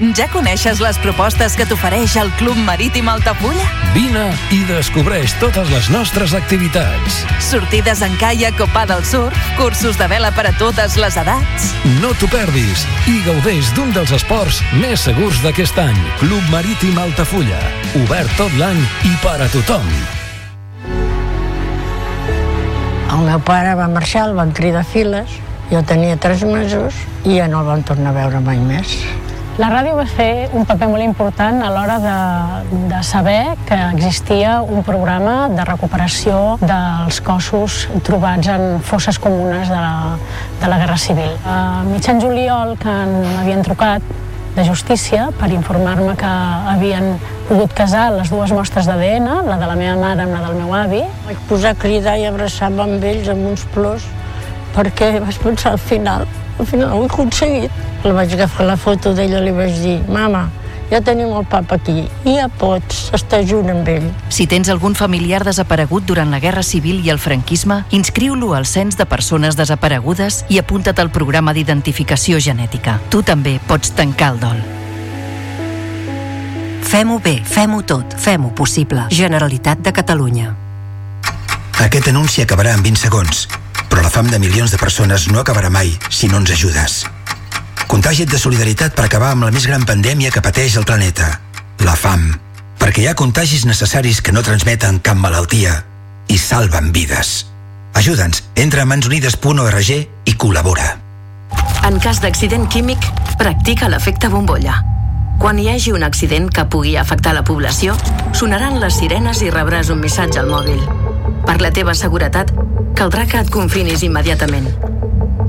Ja 0.00 0.24
coneixes 0.32 0.78
les 0.80 0.96
propostes 1.04 1.52
que 1.60 1.66
t'ofereix 1.68 2.14
el 2.16 2.30
Club 2.38 2.56
Marítim 2.64 3.10
Altafulla? 3.12 3.66
Vine 3.92 4.30
i 4.56 4.62
descobreix 4.64 5.34
totes 5.42 5.68
les 5.68 5.90
nostres 5.92 6.32
activitats. 6.38 7.18
Sortides 7.44 8.00
en 8.06 8.16
caiac 8.16 8.62
o 8.64 8.68
pa 8.72 8.86
del 8.88 9.04
surf, 9.04 9.36
cursos 9.58 10.00
de 10.00 10.08
vela 10.08 10.32
per 10.32 10.46
a 10.48 10.54
totes 10.56 10.96
les 10.96 11.20
edats. 11.20 11.68
No 12.00 12.14
t'ho 12.16 12.30
perdis 12.32 12.86
i 13.12 13.18
gaudeix 13.28 13.74
d'un 13.76 13.92
dels 13.92 14.16
esports 14.16 14.62
més 14.80 15.04
segurs 15.04 15.44
d'aquest 15.44 15.76
any. 15.84 16.00
Club 16.24 16.48
Marítim 16.48 16.96
Altafulla. 16.96 17.60
Obert 18.00 18.32
tot 18.40 18.56
l'any 18.56 18.80
i 19.04 19.14
per 19.20 19.36
a 19.36 19.52
tothom. 19.52 19.84
El 23.12 23.26
meu 23.28 23.44
pare 23.44 23.76
va 23.76 23.92
marxar, 23.92 24.30
el 24.30 24.38
van 24.40 24.56
cridar 24.56 24.88
files, 24.88 25.42
jo 25.68 25.84
tenia 25.84 26.16
tres 26.16 26.48
mesos 26.48 26.96
i 27.26 27.36
ja 27.36 27.52
no 27.52 27.60
el 27.60 27.74
vam 27.74 27.84
tornar 27.84 28.14
a 28.14 28.22
veure 28.22 28.40
mai 28.40 28.64
més. 28.64 29.02
La 29.58 29.68
ràdio 29.68 29.96
va 29.98 30.06
fer 30.06 30.48
un 30.54 30.64
paper 30.64 30.86
molt 30.88 31.02
important 31.02 31.58
a 31.64 31.70
l'hora 31.74 31.96
de, 32.00 32.76
de 32.92 33.00
saber 33.04 33.56
que 33.66 33.76
existia 33.90 34.60
un 34.62 34.84
programa 34.86 35.48
de 35.50 35.64
recuperació 35.66 36.56
dels 36.62 37.18
cossos 37.26 37.82
trobats 38.06 38.48
en 38.54 38.78
fosses 38.86 39.18
comunes 39.18 39.68
de 39.68 39.76
la, 39.76 40.16
de 40.62 40.70
la 40.70 40.78
Guerra 40.80 40.96
Civil. 40.96 41.34
A 41.44 41.82
mitjan 41.88 42.22
juliol, 42.22 42.76
que 42.80 42.94
m'havien 43.10 43.66
trucat 43.66 44.06
de 44.54 44.64
justícia 44.66 45.28
per 45.38 45.50
informar-me 45.54 46.14
que 46.18 46.30
havien 46.72 47.12
pogut 47.50 47.74
casar 47.74 48.08
les 48.14 48.30
dues 48.30 48.54
mostres 48.54 48.86
d'ADN, 48.86 49.28
la 49.50 49.58
de 49.58 49.66
la 49.66 49.76
meva 49.78 49.98
mare 49.98 50.26
amb 50.26 50.34
la 50.38 50.44
del 50.46 50.58
meu 50.62 50.74
avi. 50.78 51.02
Vaig 51.26 51.42
posar 51.50 51.74
a 51.74 51.78
cridar 51.78 52.16
i 52.18 52.26
abraçar-me 52.30 52.86
amb 52.86 53.10
ells 53.12 53.30
amb 53.34 53.50
uns 53.52 53.66
plors 53.74 54.06
perquè 54.74 55.16
vaig 55.18 55.38
pensar 55.42 55.74
al 55.74 55.82
final, 55.82 56.26
al 56.58 56.66
final 56.66 56.92
ho 56.92 57.02
he 57.04 57.10
aconseguit. 57.10 57.70
La 58.04 58.14
vaig 58.16 58.32
agafar 58.34 58.66
la 58.66 58.76
foto 58.80 59.12
d'ella 59.14 59.40
i 59.40 59.44
li 59.44 59.52
vaig 59.54 59.76
dir, 59.82 59.98
mama, 60.08 60.48
ja 60.90 61.00
tenim 61.00 61.30
el 61.36 61.44
papa 61.46 61.76
aquí 61.78 62.02
i 62.26 62.34
ja 62.34 62.48
pots 62.60 63.10
estar 63.16 63.40
junt 63.46 63.70
amb 63.70 63.88
ell. 63.88 64.08
Si 64.28 64.48
tens 64.50 64.68
algun 64.72 64.96
familiar 64.98 65.44
desaparegut 65.46 66.06
durant 66.08 66.32
la 66.34 66.40
Guerra 66.42 66.64
Civil 66.66 67.04
i 67.06 67.12
el 67.14 67.22
franquisme, 67.22 67.84
inscriu-lo 67.94 68.52
al 68.58 68.66
Cens 68.66 68.98
de 68.98 69.06
Persones 69.06 69.56
Desaparegudes 69.56 70.44
i 70.48 70.58
apunta't 70.58 70.98
al 70.98 71.12
programa 71.14 71.54
d'identificació 71.54 72.40
genètica. 72.42 72.98
Tu 73.10 73.22
també 73.22 73.58
pots 73.68 73.94
tancar 73.94 74.34
el 74.34 74.42
dol. 74.42 74.60
Fem-ho 76.90 77.20
bé, 77.22 77.36
fem-ho 77.46 77.84
tot, 77.86 78.16
fem-ho 78.18 78.50
possible. 78.50 79.06
Generalitat 79.14 79.78
de 79.78 79.92
Catalunya. 79.94 80.56
Aquest 81.80 82.10
anunci 82.10 82.42
acabarà 82.42 82.74
en 82.74 82.82
20 82.82 82.98
segons, 82.98 83.46
però 83.90 84.04
la 84.06 84.12
fam 84.14 84.30
de 84.30 84.38
milions 84.38 84.70
de 84.70 84.78
persones 84.78 85.26
no 85.28 85.42
acabarà 85.42 85.68
mai 85.68 85.92
si 86.08 86.30
no 86.30 86.38
ens 86.38 86.54
ajudes. 86.54 87.02
Contagia't 87.90 88.30
de 88.30 88.38
solidaritat 88.38 88.94
per 88.94 89.08
acabar 89.08 89.32
amb 89.34 89.48
la 89.48 89.50
més 89.50 89.66
gran 89.66 89.82
pandèmia 89.84 90.30
que 90.30 90.42
pateix 90.44 90.78
el 90.78 90.86
planeta, 90.86 91.40
la 91.82 91.96
fam. 91.98 92.30
Perquè 92.80 93.02
hi 93.02 93.10
ha 93.10 93.18
contagis 93.18 93.66
necessaris 93.66 94.22
que 94.22 94.32
no 94.32 94.46
transmeten 94.46 95.02
cap 95.04 95.18
malaltia 95.18 95.82
i 96.30 96.38
salven 96.38 96.92
vides. 96.94 97.50
Ajuda'ns, 97.98 98.44
entra 98.54 98.86
a 98.86 98.88
mansunides.org 98.88 99.90
i 99.90 100.36
col·labora. 100.38 100.94
En 101.84 101.98
cas 101.98 102.22
d'accident 102.22 102.68
químic, 102.70 103.02
practica 103.40 103.90
l'efecte 103.90 104.30
bombolla. 104.30 104.78
Quan 105.40 105.58
hi 105.58 105.70
hagi 105.72 105.92
un 105.96 106.04
accident 106.06 106.50
que 106.52 106.66
pugui 106.68 106.94
afectar 107.00 107.32
la 107.34 107.42
població, 107.42 107.96
sonaran 108.36 108.78
les 108.80 109.00
sirenes 109.00 109.40
i 109.42 109.50
rebràs 109.50 109.90
un 109.90 110.02
missatge 110.04 110.38
al 110.38 110.52
mòbil. 110.52 110.84
Per 111.46 111.56
la 111.60 111.70
teva 111.74 111.94
seguretat, 111.96 112.52
caldrà 112.98 113.26
que 113.28 113.40
et 113.40 113.50
confinis 113.52 114.04
immediatament. 114.06 114.68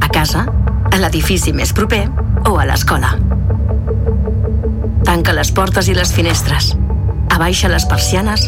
A 0.02 0.08
casa, 0.12 0.46
a 0.92 1.00
l'edifici 1.00 1.54
més 1.56 1.74
proper 1.76 2.06
o 2.48 2.58
a 2.58 2.66
l'escola. 2.68 3.16
Tanca 5.08 5.34
les 5.36 5.52
portes 5.52 5.90
i 5.92 5.96
les 5.98 6.14
finestres. 6.14 6.72
Abaixa 7.32 7.72
les 7.72 7.86
persianes 7.90 8.48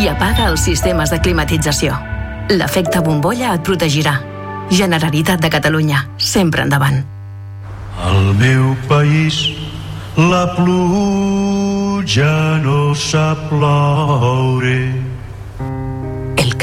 i 0.00 0.08
apaga 0.10 0.48
els 0.50 0.64
sistemes 0.66 1.12
de 1.12 1.20
climatització. 1.22 1.96
L'efecte 2.52 3.00
bombolla 3.04 3.54
et 3.54 3.64
protegirà. 3.64 4.18
Generalitat 4.70 5.40
de 5.40 5.50
Catalunya. 5.52 6.04
Sempre 6.18 6.64
endavant. 6.66 7.04
Al 8.04 8.34
meu 8.36 8.74
país 8.88 9.38
la 10.16 10.44
pluja 10.56 12.30
no 12.64 12.94
sap 12.94 13.48
ploure. 13.48 15.13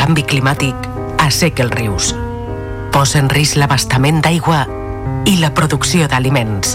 Canvi 0.02 0.24
climàtic 0.26 0.88
asseca 1.22 1.62
els 1.62 1.74
rius. 1.78 2.08
Posa 2.90 3.20
en 3.22 3.28
risc 3.30 3.60
l'abastament 3.62 4.18
d'aigua 4.26 4.64
i 5.30 5.36
la 5.38 5.52
producció 5.54 6.08
d'aliments. 6.10 6.72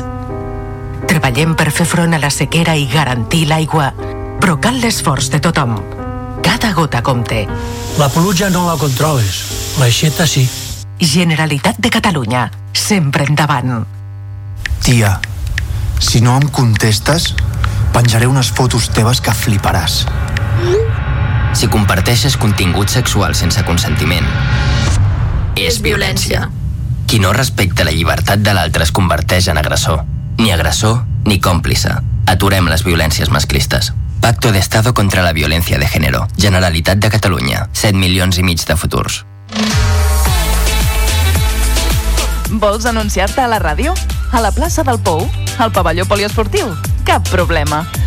Treballem 1.11 1.57
per 1.59 1.73
fer 1.75 1.89
front 1.91 2.15
a 2.15 2.21
la 2.23 2.31
sequera 2.31 2.77
i 2.79 2.85
garantir 2.87 3.49
l'aigua, 3.51 3.89
però 4.39 4.55
cal 4.63 4.79
l'esforç 4.79 5.33
de 5.33 5.41
tothom. 5.43 5.75
Cada 6.47 6.71
gota 6.77 7.03
compte. 7.03 7.41
La 7.99 8.07
pluja 8.15 8.47
no 8.55 8.63
la 8.69 8.77
controles, 8.79 9.43
l'aixeta 9.83 10.29
sí. 10.31 10.47
Generalitat 11.03 11.83
de 11.83 11.91
Catalunya. 11.91 12.45
Sempre 12.79 13.27
endavant. 13.27 13.81
Tia, 14.87 15.17
si 15.99 16.23
no 16.23 16.39
em 16.39 16.47
contestes, 16.47 17.33
penjaré 17.91 18.31
unes 18.31 18.55
fotos 18.55 18.87
teves 18.95 19.19
que 19.19 19.35
fliparàs. 19.35 20.05
Si 21.57 21.69
comparteixes 21.73 22.35
contingut 22.37 22.91
sexual 22.93 23.33
sense 23.35 23.63
consentiment, 23.65 24.27
és 25.57 25.79
violència. 25.81 26.51
Qui 27.09 27.17
no 27.17 27.31
respecta 27.33 27.87
la 27.87 27.95
llibertat 27.97 28.43
de 28.45 28.53
l'altre 28.53 28.85
es 28.85 28.93
converteix 28.93 29.49
en 29.49 29.57
agressor. 29.57 30.03
Ni 30.37 30.53
agressor 30.53 30.99
ni 31.25 31.41
còmplice. 31.41 31.95
Aturem 32.29 32.69
les 32.69 32.85
violències 32.85 33.31
masclistes. 33.33 33.95
Pacto 34.21 34.53
de 34.53 34.59
Estado 34.59 34.93
contra 34.93 35.23
la 35.23 35.33
Violencia 35.33 35.79
de 35.79 35.89
Género. 35.89 36.27
Generalitat 36.37 36.99
de 37.01 37.09
Catalunya. 37.09 37.71
7 37.73 37.97
milions 37.97 38.37
i 38.37 38.45
mig 38.45 38.61
de 38.61 38.77
futurs. 38.77 39.25
Vols 42.51 42.85
anunciar-te 42.85 43.41
a 43.41 43.49
la 43.49 43.63
ràdio? 43.65 43.97
A 44.33 44.45
la 44.45 44.53
plaça 44.53 44.85
del 44.85 45.01
Pou? 45.01 45.25
Al 45.57 45.73
pavelló 45.73 46.05
poliesportiu? 46.05 46.75
Cap 47.09 47.25
problema. 47.31 47.87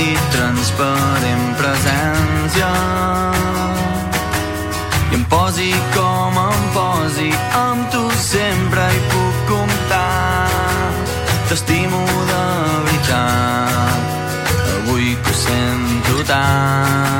Quasi 0.00 0.16
transparent 0.32 1.56
presència. 1.58 2.70
I 5.10 5.14
em 5.14 5.24
posi 5.28 5.72
com 5.94 6.40
em 6.40 6.66
posi, 6.72 7.30
amb 7.60 7.90
tu 7.92 8.02
sempre 8.16 8.80
hi 8.80 9.00
puc 9.12 9.44
comptar. 9.52 10.48
T'estimo 11.48 12.04
de 12.32 12.42
veritat, 12.88 14.12
avui 14.80 15.16
que 15.16 15.30
ho 15.30 15.40
sento 15.46 16.22
tant. 16.24 17.19